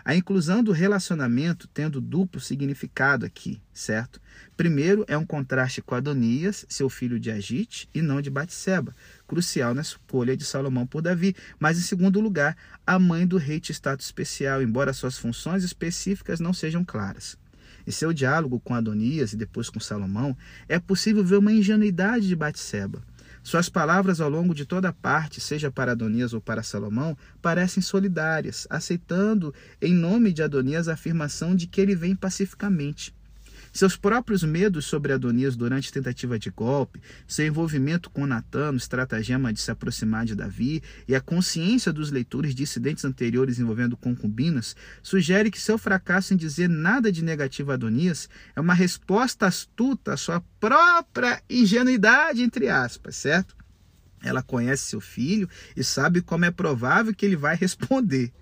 A 0.08 0.15
inclusão 0.15 0.63
do 0.63 0.72
relacionamento 0.72 1.67
tendo 1.67 2.00
duplo 2.00 2.39
significado 2.39 3.26
aqui, 3.26 3.62
certo? 3.74 4.22
Primeiro 4.56 5.04
é 5.06 5.17
um 5.17 5.26
contraste 5.26 5.82
com 5.82 5.96
Adonias, 5.96 6.65
seu 6.70 6.89
filho 6.89 7.20
de 7.20 7.30
Agite, 7.30 7.89
e 7.93 8.02
não 8.02 8.22
de 8.22 8.30
Batseba, 8.30 8.96
crucial 9.28 9.74
na 9.74 9.82
escolha 9.82 10.38
de 10.38 10.46
Salomão 10.46 10.88
por 10.88 11.02
Davi. 11.02 11.36
Mas 11.60 11.78
em 11.78 11.82
segundo 11.82 12.22
lugar, 12.22 12.56
a 12.86 12.98
mãe 12.98 13.28
do 13.28 13.36
rei 13.36 13.60
tinha 13.60 13.74
status 13.74 14.06
especial, 14.06 14.62
embora 14.62 14.93
suas 14.93 15.17
funções 15.17 15.65
específicas 15.65 16.39
não 16.39 16.54
sejam 16.54 16.86
claras. 16.86 17.38
Em 17.86 17.91
seu 17.91 18.13
diálogo 18.13 18.62
com 18.62 18.74
Adonias 18.74 19.34
e 19.34 19.36
depois 19.36 19.70
com 19.70 19.78
Salomão, 19.82 20.38
é 20.70 20.80
possível 20.80 21.22
ver 21.22 21.36
uma 21.36 21.52
ingenuidade 21.52 22.30
de 22.30 22.36
Batseba. 22.36 23.04
Suas 23.47 23.69
palavras 23.69 24.19
ao 24.19 24.29
longo 24.29 24.53
de 24.53 24.65
toda 24.65 24.91
parte, 24.91 25.39
seja 25.39 25.71
para 25.71 25.93
Adonias 25.93 26.33
ou 26.33 26.41
para 26.41 26.62
Salomão, 26.62 27.17
parecem 27.41 27.81
solidárias, 27.81 28.67
aceitando 28.69 29.53
em 29.81 29.93
nome 29.93 30.33
de 30.33 30.43
Adonias 30.43 30.89
a 30.89 30.95
afirmação 30.95 31.55
de 31.55 31.65
que 31.65 31.79
ele 31.79 31.95
vem 31.95 32.13
pacificamente. 32.13 33.15
Seus 33.77 33.95
próprios 33.95 34.41
medos 34.41 34.85
sobre 34.85 35.13
Adonias 35.13 35.55
durante 35.55 35.93
tentativa 35.93 36.39
de 36.39 36.49
golpe, 36.49 36.99
seu 37.27 37.45
envolvimento 37.45 38.09
com 38.09 38.25
Natan 38.25 38.71
no 38.71 38.79
estratagema 38.79 39.53
de 39.53 39.61
se 39.61 39.69
aproximar 39.69 40.25
de 40.25 40.33
Davi 40.33 40.81
e 41.07 41.13
a 41.13 41.21
consciência 41.21 41.93
dos 41.93 42.09
leitores 42.09 42.55
de 42.55 42.63
incidentes 42.63 43.05
anteriores 43.05 43.59
envolvendo 43.59 43.95
concubinas 43.95 44.75
sugere 45.03 45.51
que 45.51 45.61
seu 45.61 45.77
fracasso 45.77 46.33
em 46.33 46.37
dizer 46.37 46.67
nada 46.67 47.11
de 47.11 47.23
negativo 47.23 47.69
a 47.69 47.75
Adonias 47.75 48.27
é 48.55 48.59
uma 48.59 48.73
resposta 48.73 49.45
astuta 49.45 50.13
à 50.13 50.17
sua 50.17 50.41
própria 50.59 51.39
ingenuidade, 51.47 52.41
entre 52.41 52.69
aspas, 52.69 53.15
certo? 53.15 53.55
Ela 54.23 54.41
conhece 54.41 54.85
seu 54.89 54.99
filho 54.99 55.47
e 55.75 55.83
sabe 55.83 56.23
como 56.23 56.45
é 56.45 56.49
provável 56.49 57.13
que 57.13 57.23
ele 57.23 57.35
vai 57.35 57.53
responder 57.61 58.33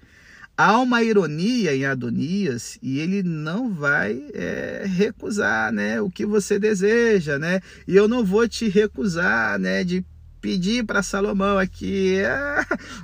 há 0.58 0.80
uma 0.80 1.04
ironia 1.04 1.76
em 1.76 1.86
Adonias 1.86 2.78
e 2.82 3.00
ele 3.00 3.22
não 3.24 3.74
vai 3.74 4.30
é, 4.34 4.84
recusar 4.86 5.72
né, 5.72 6.02
o 6.02 6.10
que 6.10 6.26
você 6.26 6.58
deseja, 6.58 7.38
né? 7.38 7.62
E 7.88 7.96
eu 7.96 8.08
não 8.08 8.24
vou 8.24 8.48
te 8.48 8.70
recusar, 8.70 9.60
né, 9.60 9.84
de 9.84 10.06
pedir 10.40 10.86
para 10.86 11.04
Salomão 11.04 11.58
aqui. 11.58 12.18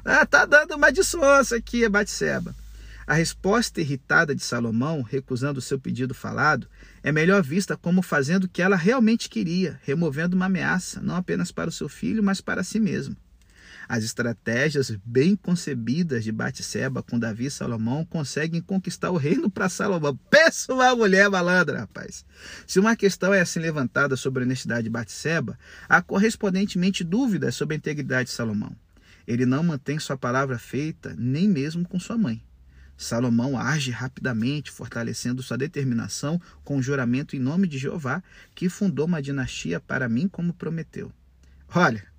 Ah, 0.04 0.26
tá 0.26 0.46
dando 0.46 0.76
uma 0.76 0.92
dissonância 0.92 1.58
aqui, 1.58 1.88
Batseba. 1.88 2.56
A 3.06 3.14
resposta 3.14 3.82
irritada 3.82 4.34
de 4.34 4.44
Salomão, 4.44 5.02
recusando 5.02 5.60
o 5.60 5.62
seu 5.62 5.80
pedido 5.80 6.14
falado, 6.14 6.68
é 7.04 7.12
melhor 7.12 7.44
vista 7.44 7.76
como 7.76 8.02
fazendo 8.02 8.46
o 8.46 8.50
que 8.50 8.62
ela 8.62 8.76
realmente 8.76 9.30
queria, 9.30 9.80
removendo 9.84 10.36
uma 10.36 10.46
ameaça, 10.46 11.02
não 11.02 11.16
apenas 11.16 11.52
para 11.52 11.70
o 11.70 11.74
seu 11.74 11.90
filho, 11.90 12.24
mas 12.24 12.42
para 12.42 12.64
si 12.64 12.80
mesmo. 12.80 13.16
As 13.94 14.06
estratégias 14.06 14.90
bem 15.04 15.36
concebidas 15.36 16.24
de 16.24 16.32
Batseba 16.32 17.04
com 17.04 17.20
Davi 17.20 17.48
e 17.48 17.52
Salomão 17.52 18.06
conseguem 18.06 18.62
conquistar 18.62 19.12
o 19.12 19.18
reino 19.18 19.52
para 19.52 19.68
Salomão. 19.68 20.16
Peça 20.30 20.74
uma 20.74 20.96
mulher 20.96 21.30
malandra, 21.30 21.80
rapaz. 21.80 22.24
Se 22.66 22.80
uma 22.80 22.96
questão 22.96 23.34
é 23.34 23.42
assim 23.42 23.60
levantada 23.60 24.16
sobre 24.16 24.44
a 24.44 24.46
honestidade 24.46 24.84
de 24.84 24.90
Batseba, 24.90 25.60
há 25.90 26.02
correspondentemente 26.02 27.04
dúvidas 27.04 27.54
sobre 27.54 27.76
a 27.76 27.78
integridade 27.80 28.30
de 28.30 28.34
Salomão. 28.34 28.74
Ele 29.28 29.46
não 29.46 29.62
mantém 29.62 30.00
sua 30.00 30.16
palavra 30.16 30.58
feita 30.58 31.14
nem 31.20 31.50
mesmo 31.50 31.86
com 31.86 32.00
sua 32.00 32.18
mãe. 32.18 32.42
Salomão 32.96 33.60
age 33.60 33.92
rapidamente, 33.92 34.72
fortalecendo 34.72 35.44
sua 35.44 35.58
determinação 35.58 36.42
com 36.64 36.78
o 36.78 36.82
juramento 36.82 37.36
em 37.36 37.40
nome 37.40 37.68
de 37.68 37.78
Jeová, 37.78 38.24
que 38.56 38.70
fundou 38.70 39.06
uma 39.06 39.22
dinastia 39.22 39.82
para 39.82 40.08
mim 40.08 40.30
como 40.30 40.54
prometeu. 40.54 41.12
Olha, 41.76 42.11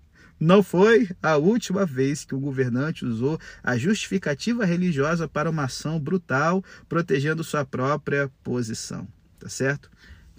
não 0.43 0.61
foi 0.61 1.09
a 1.23 1.37
última 1.37 1.87
vez 1.87 2.25
que 2.25 2.35
o 2.35 2.41
governante 2.41 3.05
usou 3.05 3.39
a 3.63 3.77
justificativa 3.77 4.65
religiosa 4.65 5.29
para 5.29 5.49
uma 5.49 5.67
ação 5.67 6.01
brutal, 6.01 6.65
protegendo 6.89 7.45
sua 7.45 7.65
própria 7.65 8.29
posição, 8.43 9.07
tá 9.39 9.49
certo? 9.49 9.89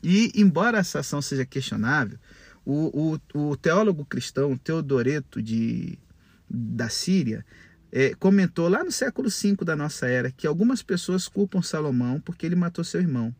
E, 0.04 0.30
embora 0.36 0.80
essa 0.80 1.00
ação 1.00 1.22
seja 1.22 1.46
questionável, 1.46 2.20
o, 2.66 3.18
o, 3.34 3.52
o 3.52 3.56
teólogo 3.56 4.04
cristão 4.04 4.58
Teodoreto 4.58 5.42
de, 5.42 5.98
da 6.50 6.90
Síria 6.90 7.46
é, 7.90 8.14
comentou 8.16 8.68
lá 8.68 8.84
no 8.84 8.92
século 8.92 9.30
V 9.30 9.56
da 9.64 9.74
nossa 9.74 10.06
era 10.08 10.30
que 10.30 10.46
algumas 10.46 10.84
pessoas 10.84 11.30
culpam 11.30 11.62
Salomão 11.62 12.20
porque 12.20 12.46
ele 12.46 12.58
matou 12.58 12.84
seu 12.84 13.00
irmão. 13.00 13.34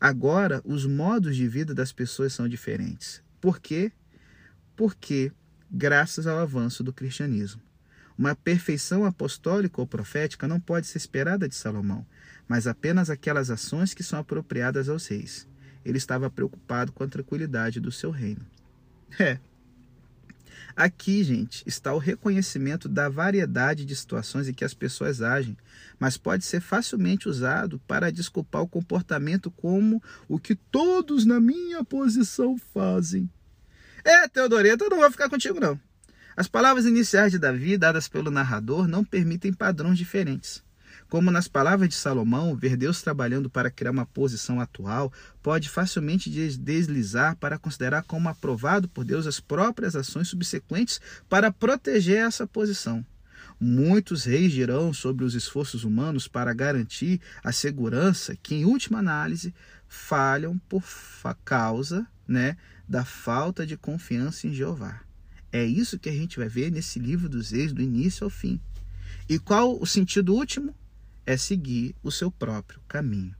Agora, 0.00 0.62
os 0.64 0.86
modos 0.86 1.36
de 1.36 1.46
vida 1.46 1.74
das 1.74 1.92
pessoas 1.92 2.32
são 2.32 2.48
diferentes. 2.48 3.22
Por 3.42 3.60
quê? 3.60 3.92
Porque, 4.74 5.30
graças 5.72 6.26
ao 6.26 6.38
avanço 6.38 6.84
do 6.84 6.92
cristianismo. 6.92 7.62
Uma 8.18 8.36
perfeição 8.36 9.04
apostólica 9.04 9.80
ou 9.80 9.86
profética 9.86 10.46
não 10.46 10.60
pode 10.60 10.86
ser 10.86 10.98
esperada 10.98 11.48
de 11.48 11.54
Salomão, 11.54 12.06
mas 12.46 12.66
apenas 12.66 13.08
aquelas 13.08 13.50
ações 13.50 13.94
que 13.94 14.02
são 14.02 14.18
apropriadas 14.18 14.88
aos 14.88 15.06
reis. 15.06 15.48
Ele 15.84 15.98
estava 15.98 16.28
preocupado 16.30 16.92
com 16.92 17.02
a 17.02 17.08
tranquilidade 17.08 17.80
do 17.80 17.90
seu 17.90 18.10
reino. 18.10 18.44
É, 19.18 19.38
Aqui, 20.74 21.22
gente, 21.22 21.62
está 21.66 21.92
o 21.92 21.98
reconhecimento 21.98 22.88
da 22.88 23.08
variedade 23.08 23.84
de 23.84 23.94
situações 23.94 24.48
em 24.48 24.54
que 24.54 24.64
as 24.64 24.72
pessoas 24.72 25.20
agem, 25.20 25.56
mas 25.98 26.16
pode 26.16 26.44
ser 26.46 26.60
facilmente 26.60 27.28
usado 27.28 27.78
para 27.80 28.10
desculpar 28.10 28.62
o 28.62 28.68
comportamento 28.68 29.50
como 29.50 30.02
o 30.26 30.38
que 30.38 30.54
todos 30.54 31.26
na 31.26 31.38
minha 31.40 31.84
posição 31.84 32.56
fazem. 32.56 33.28
É, 34.04 34.26
Teodoreto, 34.28 34.84
eu 34.84 34.90
não 34.90 34.98
vou 34.98 35.10
ficar 35.10 35.28
contigo, 35.28 35.60
não. 35.60 35.78
As 36.36 36.48
palavras 36.48 36.86
iniciais 36.86 37.32
de 37.32 37.38
Davi, 37.38 37.76
dadas 37.76 38.08
pelo 38.08 38.30
narrador, 38.30 38.88
não 38.88 39.04
permitem 39.04 39.52
padrões 39.52 39.98
diferentes. 39.98 40.62
Como 41.08 41.30
nas 41.30 41.46
palavras 41.46 41.90
de 41.90 41.94
Salomão, 41.94 42.56
ver 42.56 42.74
Deus 42.74 43.02
trabalhando 43.02 43.50
para 43.50 43.70
criar 43.70 43.90
uma 43.90 44.06
posição 44.06 44.60
atual 44.60 45.12
pode 45.42 45.68
facilmente 45.68 46.30
deslizar 46.30 47.36
para 47.36 47.58
considerar 47.58 48.02
como 48.04 48.30
aprovado 48.30 48.88
por 48.88 49.04
Deus 49.04 49.26
as 49.26 49.38
próprias 49.38 49.94
ações 49.94 50.28
subsequentes 50.28 51.00
para 51.28 51.52
proteger 51.52 52.26
essa 52.26 52.46
posição. 52.46 53.04
Muitos 53.60 54.24
reis 54.24 54.52
dirão 54.52 54.92
sobre 54.92 55.24
os 55.24 55.34
esforços 55.34 55.84
humanos 55.84 56.26
para 56.26 56.54
garantir 56.54 57.20
a 57.44 57.52
segurança 57.52 58.34
que, 58.42 58.54
em 58.54 58.64
última 58.64 58.98
análise, 58.98 59.54
falham 59.86 60.58
por 60.66 60.82
causa 61.44 62.06
né, 62.26 62.56
da 62.92 63.06
falta 63.06 63.66
de 63.66 63.74
confiança 63.74 64.46
em 64.46 64.52
Jeová. 64.52 65.00
É 65.50 65.64
isso 65.64 65.98
que 65.98 66.10
a 66.10 66.12
gente 66.12 66.38
vai 66.38 66.46
ver 66.46 66.70
nesse 66.70 66.98
livro 66.98 67.26
dos 67.26 67.50
reis, 67.50 67.72
do 67.72 67.80
início 67.80 68.22
ao 68.22 68.30
fim. 68.30 68.60
E 69.26 69.38
qual 69.38 69.80
o 69.80 69.86
sentido 69.86 70.34
último? 70.34 70.74
é 71.24 71.36
seguir 71.36 71.94
o 72.02 72.10
seu 72.10 72.30
próprio 72.30 72.80
caminho. 72.88 73.34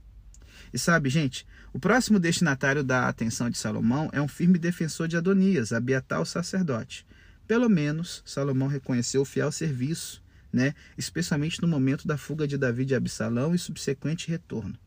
E 0.73 0.79
sabe, 0.79 1.09
gente, 1.09 1.45
o 1.73 1.79
próximo 1.79 2.17
destinatário 2.19 2.83
da 2.83 3.09
atenção 3.09 3.49
de 3.49 3.57
Salomão 3.57 4.09
é 4.13 4.21
um 4.21 4.27
firme 4.27 4.57
defensor 4.57 5.07
de 5.07 5.17
Adonias, 5.17 5.73
Abiatar 5.73 6.21
o 6.21 6.25
sacerdote. 6.25 7.05
Pelo 7.45 7.69
menos 7.69 8.23
Salomão 8.25 8.69
reconheceu 8.69 9.21
o 9.21 9.25
fiel 9.25 9.51
serviço, 9.51 10.23
né, 10.51 10.73
especialmente 10.97 11.61
no 11.61 11.67
momento 11.67 12.07
da 12.07 12.17
fuga 12.17 12.47
de 12.47 12.57
Davi 12.57 12.85
de 12.85 12.95
Absalão 12.95 13.53
e 13.53 13.59
subsequente 13.59 14.29
retorno. 14.29 14.79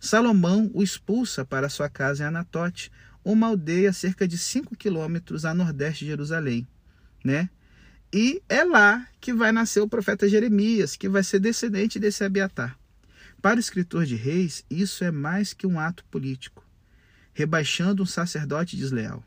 Salomão 0.00 0.70
o 0.72 0.82
expulsa 0.82 1.44
para 1.44 1.68
sua 1.68 1.90
casa 1.90 2.22
em 2.22 2.26
Anatote, 2.26 2.90
uma 3.24 3.48
aldeia 3.48 3.92
cerca 3.92 4.26
de 4.26 4.38
5 4.38 4.76
quilômetros 4.76 5.44
a 5.44 5.54
nordeste 5.54 6.04
de 6.04 6.10
Jerusalém, 6.10 6.66
né? 7.24 7.50
E 8.12 8.42
é 8.48 8.64
lá 8.64 9.06
que 9.20 9.34
vai 9.34 9.52
nascer 9.52 9.80
o 9.80 9.88
profeta 9.88 10.28
Jeremias, 10.28 10.96
que 10.96 11.08
vai 11.08 11.22
ser 11.22 11.40
descendente 11.40 11.98
desse 11.98 12.24
Abiatar. 12.24 12.78
Para 13.42 13.56
o 13.56 13.60
escritor 13.60 14.06
de 14.06 14.16
Reis, 14.16 14.64
isso 14.70 15.04
é 15.04 15.10
mais 15.10 15.52
que 15.52 15.66
um 15.66 15.78
ato 15.78 16.04
político, 16.06 16.64
rebaixando 17.34 18.02
um 18.02 18.06
sacerdote 18.06 18.76
desleal. 18.76 19.22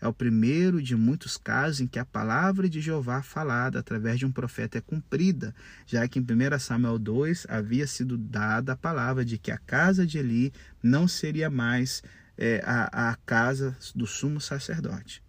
É 0.00 0.08
o 0.08 0.12
primeiro 0.12 0.82
de 0.82 0.96
muitos 0.96 1.36
casos 1.36 1.80
em 1.80 1.86
que 1.86 1.96
a 1.96 2.04
palavra 2.04 2.68
de 2.68 2.80
Jeová 2.80 3.22
falada 3.22 3.78
através 3.78 4.18
de 4.18 4.26
um 4.26 4.32
profeta 4.32 4.78
é 4.78 4.80
cumprida, 4.80 5.54
já 5.86 6.08
que 6.08 6.18
em 6.18 6.22
1 6.22 6.58
Samuel 6.58 6.98
2 6.98 7.46
havia 7.48 7.86
sido 7.86 8.18
dada 8.18 8.72
a 8.72 8.76
palavra 8.76 9.24
de 9.24 9.38
que 9.38 9.52
a 9.52 9.58
casa 9.58 10.04
de 10.04 10.18
Eli 10.18 10.52
não 10.82 11.06
seria 11.06 11.48
mais 11.48 12.02
é, 12.36 12.62
a, 12.64 13.10
a 13.10 13.16
casa 13.26 13.76
do 13.94 14.06
sumo 14.06 14.40
sacerdote. 14.40 15.22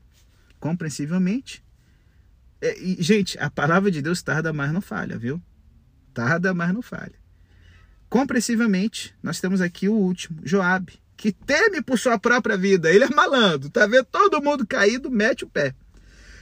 Compreensivelmente, 0.60 1.64
é, 2.64 2.80
e, 2.80 3.04
gente, 3.04 3.38
a 3.40 3.50
palavra 3.50 3.92
de 3.92 4.02
Deus 4.02 4.22
tarda, 4.22 4.54
mas 4.54 4.72
não 4.72 4.80
falha, 4.80 5.18
viu? 5.18 5.42
Tarda, 6.14 6.54
mas 6.54 6.74
não 6.74 6.82
falha. 6.82 7.16
Compreensivamente, 8.10 9.14
nós 9.22 9.42
temos 9.42 9.60
aqui 9.60 9.90
o 9.90 9.94
último, 9.94 10.40
Joabe, 10.46 10.94
que 11.18 11.34
teme 11.34 11.82
por 11.82 12.00
sua 12.00 12.18
própria 12.18 12.56
vida. 12.56 12.90
Ele 12.90 13.04
é 13.04 13.10
malandro, 13.10 13.70
tá 13.70 13.86
vendo? 13.86 14.06
Todo 14.06 14.42
mundo 14.42 14.66
caído, 14.66 15.12
mete 15.12 15.44
o 15.44 15.50
pé. 15.50 15.76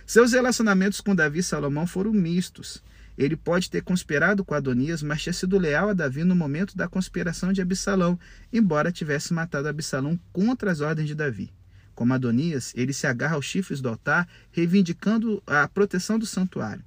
Seus 0.05 0.33
relacionamentos 0.33 1.01
com 1.01 1.15
Davi 1.15 1.39
e 1.39 1.43
Salomão 1.43 1.87
foram 1.87 2.11
mistos. 2.13 2.83
Ele 3.21 3.35
pode 3.35 3.69
ter 3.69 3.83
conspirado 3.83 4.43
com 4.43 4.55
Adonias, 4.55 5.03
mas 5.03 5.21
tinha 5.21 5.31
sido 5.31 5.59
leal 5.59 5.89
a 5.89 5.93
Davi 5.93 6.23
no 6.23 6.35
momento 6.35 6.75
da 6.75 6.87
conspiração 6.87 7.53
de 7.53 7.61
Absalão, 7.61 8.19
embora 8.51 8.91
tivesse 8.91 9.31
matado 9.31 9.67
Absalão 9.67 10.19
contra 10.33 10.71
as 10.71 10.81
ordens 10.81 11.07
de 11.07 11.13
Davi. 11.13 11.53
Como 11.93 12.15
Adonias, 12.15 12.73
ele 12.75 12.93
se 12.93 13.05
agarra 13.05 13.35
aos 13.35 13.45
chifres 13.45 13.79
do 13.79 13.89
altar, 13.89 14.27
reivindicando 14.51 15.39
a 15.45 15.67
proteção 15.67 16.17
do 16.17 16.25
santuário. 16.25 16.83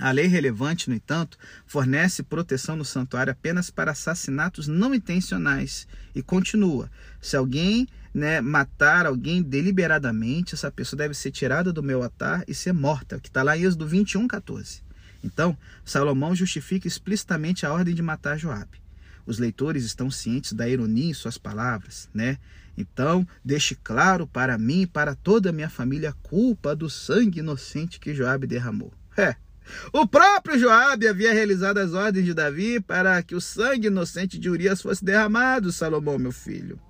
A 0.00 0.10
lei 0.10 0.26
relevante, 0.26 0.90
no 0.90 0.96
entanto, 0.96 1.38
fornece 1.64 2.24
proteção 2.24 2.74
no 2.74 2.84
santuário 2.84 3.30
apenas 3.30 3.70
para 3.70 3.92
assassinatos 3.92 4.66
não 4.66 4.92
intencionais 4.92 5.86
e 6.12 6.24
continua: 6.24 6.90
se 7.20 7.36
alguém 7.36 7.86
né, 8.12 8.40
matar 8.40 9.06
alguém 9.06 9.40
deliberadamente, 9.40 10.56
essa 10.56 10.72
pessoa 10.72 10.98
deve 10.98 11.14
ser 11.14 11.30
tirada 11.30 11.72
do 11.72 11.84
meu 11.84 12.02
altar 12.02 12.42
e 12.48 12.54
ser 12.54 12.72
morta, 12.72 13.20
que 13.20 13.28
está 13.28 13.44
lá 13.44 13.56
em 13.56 13.62
Êxodo 13.62 13.86
21, 13.86 14.26
14. 14.26 14.82
Então, 15.22 15.56
Salomão 15.84 16.34
justifica 16.34 16.88
explicitamente 16.88 17.64
a 17.64 17.72
ordem 17.72 17.94
de 17.94 18.02
matar 18.02 18.38
Joabe. 18.38 18.82
Os 19.24 19.38
leitores 19.38 19.84
estão 19.84 20.10
cientes 20.10 20.52
da 20.52 20.68
ironia 20.68 21.10
em 21.10 21.14
suas 21.14 21.38
palavras, 21.38 22.08
né? 22.12 22.38
Então, 22.76 23.26
deixe 23.44 23.74
claro 23.74 24.26
para 24.26 24.58
mim 24.58 24.82
e 24.82 24.86
para 24.86 25.14
toda 25.14 25.50
a 25.50 25.52
minha 25.52 25.68
família 25.68 26.10
a 26.10 26.28
culpa 26.28 26.74
do 26.74 26.88
sangue 26.88 27.40
inocente 27.40 28.00
que 28.00 28.14
Joabe 28.14 28.46
derramou. 28.46 28.92
É. 29.16 29.36
O 29.92 30.06
próprio 30.06 30.58
Joabe 30.58 31.06
havia 31.06 31.32
realizado 31.32 31.78
as 31.78 31.92
ordens 31.92 32.24
de 32.24 32.34
Davi 32.34 32.80
para 32.80 33.22
que 33.22 33.34
o 33.34 33.40
sangue 33.40 33.86
inocente 33.86 34.38
de 34.38 34.50
Urias 34.50 34.82
fosse 34.82 35.04
derramado, 35.04 35.70
Salomão, 35.70 36.18
meu 36.18 36.32
filho. 36.32 36.80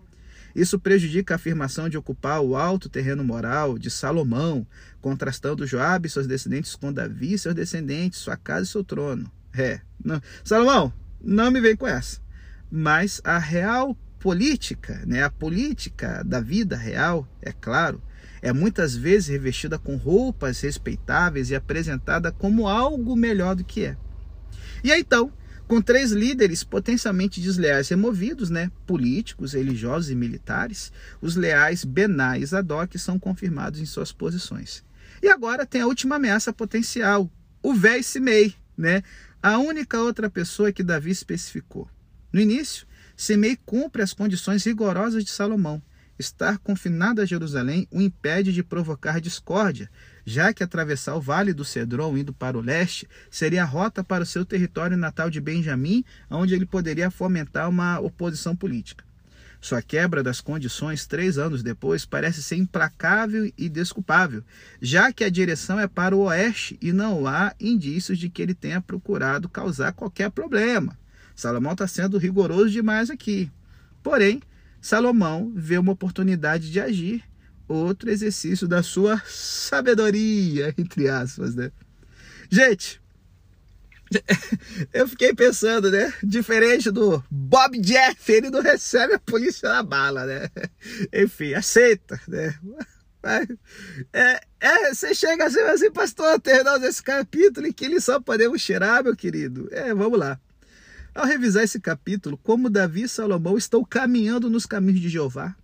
Isso 0.55 0.79
prejudica 0.79 1.35
a 1.35 1.37
afirmação 1.37 1.88
de 1.88 1.97
ocupar 1.97 2.41
o 2.41 2.57
alto 2.57 2.88
terreno 2.88 3.25
moral 3.25 3.79
de 3.79 3.91
Salomão, 3.91 4.67
contrastando 5.01 5.67
Joabe 5.67 6.07
e 6.07 6.11
seus 6.11 6.27
descendentes 6.27 6.75
com 6.75 6.93
Davi 6.93 7.35
e 7.35 7.38
seus 7.38 7.55
descendentes, 7.55 8.21
sua 8.21 8.37
casa 8.37 8.65
e 8.65 8.67
seu 8.67 8.85
trono. 8.85 9.31
É. 9.55 9.81
Não. 10.03 10.21
Salomão, 10.45 10.93
não 11.21 11.51
me 11.51 11.61
vem 11.61 11.77
com 11.77 11.87
essa. 11.87 12.21
Mas 12.71 13.21
a 13.25 13.38
real 13.38 13.97
política, 14.19 15.03
né, 15.07 15.23
a 15.23 15.31
política 15.31 16.23
da 16.25 16.41
vida 16.41 16.77
real, 16.77 17.27
é 17.41 17.53
claro, 17.53 18.01
é 18.41 18.53
muitas 18.53 18.97
vezes 18.97 19.29
revestida 19.29 19.79
com 19.79 19.97
roupas 19.97 20.61
respeitáveis 20.61 21.51
e 21.51 21.55
apresentada 21.55 22.33
como 22.33 22.69
algo 22.69 23.17
melhor 23.17 23.55
do 23.55 23.65
que 23.65 23.85
é. 23.85 23.97
E 24.83 24.91
aí, 24.91 25.01
então, 25.01 25.33
com 25.73 25.81
três 25.81 26.13
líderes 26.13 26.63
potencialmente 26.63 27.41
desleais 27.41 27.89
removidos, 27.89 28.51
né, 28.51 28.71
políticos, 28.87 29.55
religiosos 29.55 30.11
e 30.11 30.15
militares, 30.15 30.93
os 31.19 31.35
leais 31.35 31.83
Bená 31.83 32.37
e 32.37 32.45
Zadok 32.45 32.99
são 32.99 33.19
confirmados 33.19 33.81
em 33.81 33.87
suas 33.87 34.13
posições. 34.13 34.85
E 35.23 35.29
agora 35.31 35.65
tem 35.65 35.81
a 35.81 35.87
última 35.87 36.17
ameaça 36.17 36.53
potencial, 36.53 37.33
o 37.63 37.73
véi 37.73 38.03
Simei, 38.03 38.55
né, 38.77 39.03
a 39.43 39.57
única 39.57 39.99
outra 39.99 40.29
pessoa 40.29 40.71
que 40.71 40.83
Davi 40.83 41.11
especificou. 41.11 41.89
No 42.31 42.39
início, 42.39 42.87
Semei 43.17 43.57
cumpre 43.65 44.03
as 44.03 44.13
condições 44.13 44.65
rigorosas 44.65 45.25
de 45.25 45.31
Salomão. 45.31 45.83
Estar 46.19 46.59
confinado 46.59 47.23
a 47.23 47.25
Jerusalém 47.25 47.89
o 47.91 47.99
impede 47.99 48.53
de 48.53 48.63
provocar 48.63 49.23
discórdia, 49.23 49.91
já 50.25 50.53
que 50.53 50.63
atravessar 50.63 51.15
o 51.15 51.21
vale 51.21 51.53
do 51.53 51.65
Cedron 51.65 52.17
indo 52.17 52.33
para 52.33 52.57
o 52.57 52.61
leste 52.61 53.09
seria 53.31 53.63
a 53.63 53.67
rota 53.67 54.05
para 54.05 54.23
o 54.23 54.27
seu 54.27 54.45
território 54.45 54.97
natal 54.97 55.31
de 55.31 55.41
Benjamim, 55.41 56.05
onde 56.31 56.55
ele 56.55 56.67
poderia 56.67 57.11
fomentar 57.11 57.69
uma 57.69 57.99
oposição 57.99 58.55
política. 58.55 59.05
Sua 59.61 59.81
quebra 59.81 60.25
das 60.25 60.41
condições 60.41 61.07
três 61.07 61.39
anos 61.39 61.63
depois 61.63 62.05
parece 62.05 62.43
ser 62.43 62.57
implacável 62.57 63.53
e 63.57 63.69
desculpável, 63.69 64.43
já 64.81 65.13
que 65.13 65.23
a 65.23 65.31
direção 65.31 65.79
é 65.79 65.87
para 65.87 66.17
o 66.17 66.23
oeste 66.23 66.77
e 66.83 66.93
não 66.93 67.29
há 67.29 67.55
indícios 67.61 68.19
de 68.19 68.29
que 68.29 68.43
ele 68.43 68.55
tenha 68.55 68.81
procurado 68.81 69.49
causar 69.49 69.93
qualquer 69.93 70.33
problema. 70.33 70.99
Salomão 71.37 71.73
está 71.73 71.87
sendo 71.87 72.19
rigoroso 72.19 72.71
demais 72.71 73.09
aqui. 73.09 73.51
Porém, 74.03 74.43
Salomão 74.81 75.53
vê 75.55 75.79
uma 75.79 75.93
oportunidade 75.93 76.69
de 76.69 76.81
agir, 76.81 77.23
outro 77.75 78.11
exercício 78.11 78.67
da 78.69 78.83
sua 78.83 79.23
sabedoria, 79.27 80.75
entre 80.79 81.09
aspas, 81.09 81.55
né? 81.55 81.71
Gente, 82.51 83.01
eu 84.93 85.09
fiquei 85.09 85.35
pensando, 85.35 85.91
né? 85.91 86.13
Diferente 86.23 86.91
do 86.91 87.23
Bob 87.31 87.79
Jeff, 87.79 88.33
ele 88.33 88.51
não 88.51 88.61
recebe 88.61 89.15
a 89.15 89.19
polícia 89.19 89.69
na 89.69 89.83
bala, 89.83 90.27
né? 90.27 90.49
Enfim, 91.13 91.55
aceita, 91.55 92.21
né? 92.29 92.55
É, 94.13 94.41
é, 94.61 94.95
você 94.95 95.15
chega 95.15 95.47
assim, 95.47 95.61
assim, 95.61 95.91
pastor, 95.93 96.41
terminando 96.41 96.85
esse 96.85 97.03
capítulo 97.03 97.67
em 97.67 97.73
que 97.73 98.01
só 98.01 98.21
podemos 98.21 98.61
cheirar, 98.61 99.05
meu 99.05 99.15
querido. 99.15 99.69
É, 99.71 99.95
vamos 99.95 100.19
lá. 100.19 100.41
Ao 101.15 101.27
revisar 101.27 101.63
esse 101.63 101.79
capítulo, 101.79 102.39
como 102.39 102.71
Davi 102.71 103.03
e 103.03 103.09
Salomão 103.09 103.57
estão 103.57 103.85
caminhando 103.85 104.51
nos 104.51 104.67
caminhos 104.67 105.01
de 105.01 105.09
Jeová, 105.09 105.55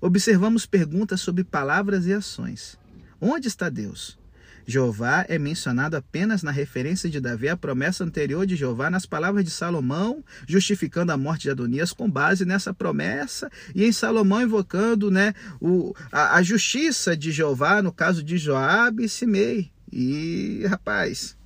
observamos 0.00 0.66
perguntas 0.66 1.20
sobre 1.20 1.44
palavras 1.44 2.06
e 2.06 2.12
ações. 2.12 2.78
Onde 3.20 3.48
está 3.48 3.68
Deus? 3.68 4.18
Jeová 4.66 5.24
é 5.28 5.38
mencionado 5.38 5.96
apenas 5.96 6.42
na 6.42 6.50
referência 6.50 7.10
de 7.10 7.20
Davi 7.20 7.48
à 7.48 7.56
promessa 7.56 8.04
anterior 8.04 8.46
de 8.46 8.56
Jeová 8.56 8.88
nas 8.88 9.04
palavras 9.04 9.44
de 9.44 9.50
Salomão, 9.50 10.24
justificando 10.46 11.12
a 11.12 11.16
morte 11.16 11.42
de 11.42 11.50
Adonias 11.50 11.92
com 11.92 12.08
base 12.08 12.44
nessa 12.44 12.72
promessa, 12.72 13.50
e 13.74 13.84
em 13.84 13.92
Salomão 13.92 14.42
invocando 14.42 15.10
né, 15.10 15.34
o, 15.60 15.94
a, 16.12 16.36
a 16.36 16.42
justiça 16.42 17.16
de 17.16 17.32
Jeová, 17.32 17.82
no 17.82 17.92
caso 17.92 18.22
de 18.22 18.38
Joabe 18.38 19.04
e 19.04 19.08
Simei. 19.08 19.70
E, 19.92 20.64
rapaz, 20.68 21.36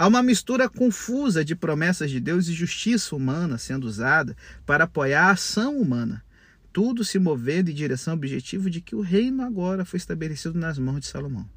Há 0.00 0.06
uma 0.06 0.22
mistura 0.22 0.66
confusa 0.66 1.44
de 1.44 1.54
promessas 1.54 2.10
de 2.10 2.18
Deus 2.18 2.48
e 2.48 2.54
justiça 2.54 3.14
humana 3.14 3.58
sendo 3.58 3.86
usada 3.86 4.34
para 4.64 4.84
apoiar 4.84 5.26
a 5.26 5.32
ação 5.32 5.76
humana, 5.76 6.24
tudo 6.72 7.04
se 7.04 7.18
movendo 7.18 7.70
em 7.70 7.74
direção 7.74 8.12
ao 8.12 8.16
objetivo 8.16 8.70
de 8.70 8.80
que 8.80 8.94
o 8.94 9.00
reino 9.00 9.42
agora 9.42 9.84
foi 9.84 9.96
estabelecido 9.96 10.58
nas 10.58 10.78
mãos 10.78 11.00
de 11.00 11.06
Salomão. 11.06 11.48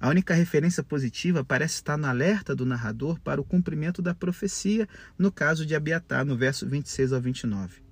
A 0.00 0.08
única 0.08 0.34
referência 0.34 0.82
positiva 0.82 1.44
parece 1.44 1.74
estar 1.74 1.96
no 1.96 2.08
alerta 2.08 2.56
do 2.56 2.66
narrador 2.66 3.20
para 3.20 3.40
o 3.40 3.44
cumprimento 3.44 4.02
da 4.02 4.12
profecia, 4.12 4.88
no 5.16 5.30
caso 5.30 5.64
de 5.64 5.76
Abiatar, 5.76 6.24
no 6.24 6.36
verso 6.36 6.66
26 6.66 7.12
ao 7.12 7.20
29. 7.20 7.82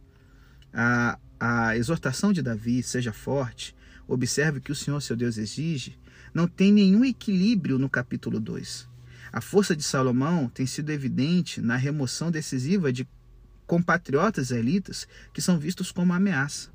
A, 0.72 1.18
a 1.38 1.76
exortação 1.76 2.32
de 2.32 2.42
Davi, 2.42 2.82
seja 2.82 3.12
forte, 3.12 3.76
observe 4.08 4.60
que 4.60 4.72
o 4.72 4.74
Senhor, 4.74 5.00
seu 5.00 5.14
Deus, 5.14 5.38
exige, 5.38 5.96
não 6.34 6.48
tem 6.48 6.72
nenhum 6.72 7.04
equilíbrio 7.04 7.78
no 7.78 7.88
capítulo 7.88 8.40
2. 8.40 8.88
A 9.32 9.40
força 9.40 9.76
de 9.76 9.84
Salomão 9.84 10.48
tem 10.48 10.66
sido 10.66 10.90
evidente 10.90 11.60
na 11.60 11.76
remoção 11.76 12.28
decisiva 12.28 12.92
de 12.92 13.08
compatriotas 13.70 14.46
israelitas 14.46 15.06
que 15.32 15.40
são 15.40 15.56
vistos 15.56 15.92
como 15.92 16.12
ameaça. 16.12 16.70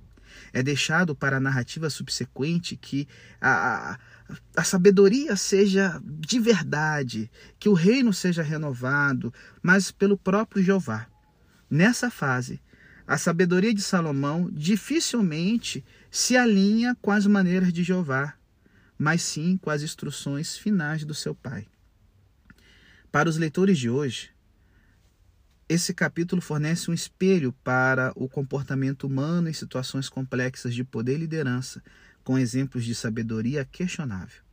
É 0.54 0.64
deixado 0.64 1.14
para 1.14 1.36
a 1.36 1.42
narrativa 1.42 1.90
subsequente 1.90 2.78
que 2.78 3.06
a, 3.42 3.92
a, 3.92 4.00
a 4.56 4.64
sabedoria 4.64 5.36
seja 5.36 6.02
de 6.06 6.40
verdade, 6.40 7.30
que 7.60 7.68
o 7.68 7.74
reino 7.74 8.14
seja 8.14 8.42
renovado, 8.42 9.34
mas 9.62 9.92
pelo 9.92 10.18
próprio 10.18 10.64
Jeová. 10.64 11.06
Nessa 11.70 12.10
fase, 12.10 12.62
a 13.06 13.18
sabedoria 13.18 13.74
de 13.74 13.82
Salomão 13.82 14.50
dificilmente 14.50 15.84
se 16.10 16.38
alinha 16.38 16.96
com 17.02 17.12
as 17.12 17.28
maneiras 17.28 17.74
de 17.74 17.84
Jeová, 17.84 18.36
mas 18.98 19.22
sim 19.22 19.58
com 19.58 19.70
as 19.70 19.84
instruções 19.84 20.58
finais 20.58 21.04
do 21.04 21.14
seu 21.14 21.36
pai. 21.36 21.68
Para 23.12 23.28
os 23.28 23.36
leitores 23.36 23.78
de 23.78 23.90
hoje, 23.90 24.35
esse 25.67 25.95
capítulo 25.95 26.43
fornece 26.43 26.91
um 26.91 26.93
espelho 26.93 27.51
para 27.63 28.13
o 28.15 28.30
comportamento 28.30 29.08
humano 29.08 29.49
em 29.49 29.54
situações 29.54 30.08
complexas 30.08 30.75
de 30.75 30.84
poder 30.84 31.15
e 31.15 31.19
liderança, 31.19 31.82
com 32.23 32.38
exemplos 32.38 32.86
de 32.86 32.93
sabedoria 32.93 33.65
questionável. 33.65 34.43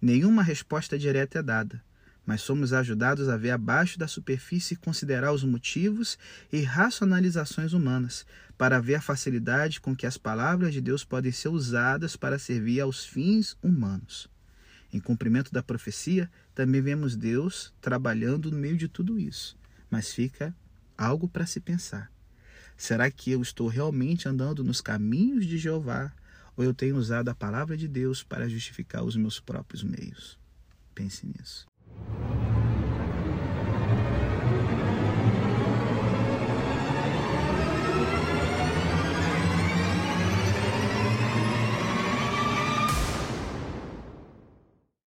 Nenhuma 0.00 0.44
resposta 0.44 0.96
direta 0.96 1.40
é 1.40 1.42
dada, 1.42 1.82
mas 2.24 2.40
somos 2.40 2.72
ajudados 2.72 3.28
a 3.28 3.36
ver 3.36 3.50
abaixo 3.50 3.98
da 3.98 4.06
superfície 4.06 4.74
e 4.74 4.76
considerar 4.76 5.32
os 5.32 5.42
motivos 5.42 6.16
e 6.52 6.62
racionalizações 6.62 7.72
humanas, 7.72 8.24
para 8.56 8.80
ver 8.80 8.94
a 8.94 9.00
facilidade 9.00 9.80
com 9.80 9.96
que 9.96 10.06
as 10.06 10.16
palavras 10.16 10.72
de 10.72 10.80
Deus 10.80 11.04
podem 11.04 11.32
ser 11.32 11.48
usadas 11.48 12.14
para 12.14 12.38
servir 12.38 12.80
aos 12.80 13.04
fins 13.04 13.56
humanos. 13.60 14.28
Em 14.92 15.00
cumprimento 15.00 15.52
da 15.52 15.64
profecia, 15.64 16.30
também 16.54 16.80
vemos 16.80 17.16
Deus 17.16 17.74
trabalhando 17.80 18.52
no 18.52 18.56
meio 18.56 18.76
de 18.76 18.86
tudo 18.86 19.18
isso. 19.18 19.58
Mas 19.94 20.12
fica 20.12 20.52
algo 20.98 21.28
para 21.28 21.46
se 21.46 21.60
pensar. 21.60 22.10
Será 22.76 23.08
que 23.12 23.30
eu 23.30 23.40
estou 23.40 23.68
realmente 23.68 24.28
andando 24.28 24.64
nos 24.64 24.80
caminhos 24.80 25.46
de 25.46 25.56
Jeová 25.56 26.12
ou 26.56 26.64
eu 26.64 26.74
tenho 26.74 26.96
usado 26.96 27.28
a 27.28 27.34
palavra 27.34 27.76
de 27.76 27.86
Deus 27.86 28.20
para 28.20 28.48
justificar 28.48 29.04
os 29.04 29.14
meus 29.14 29.38
próprios 29.38 29.84
meios? 29.84 30.36
Pense 30.96 31.24
nisso. 31.24 31.64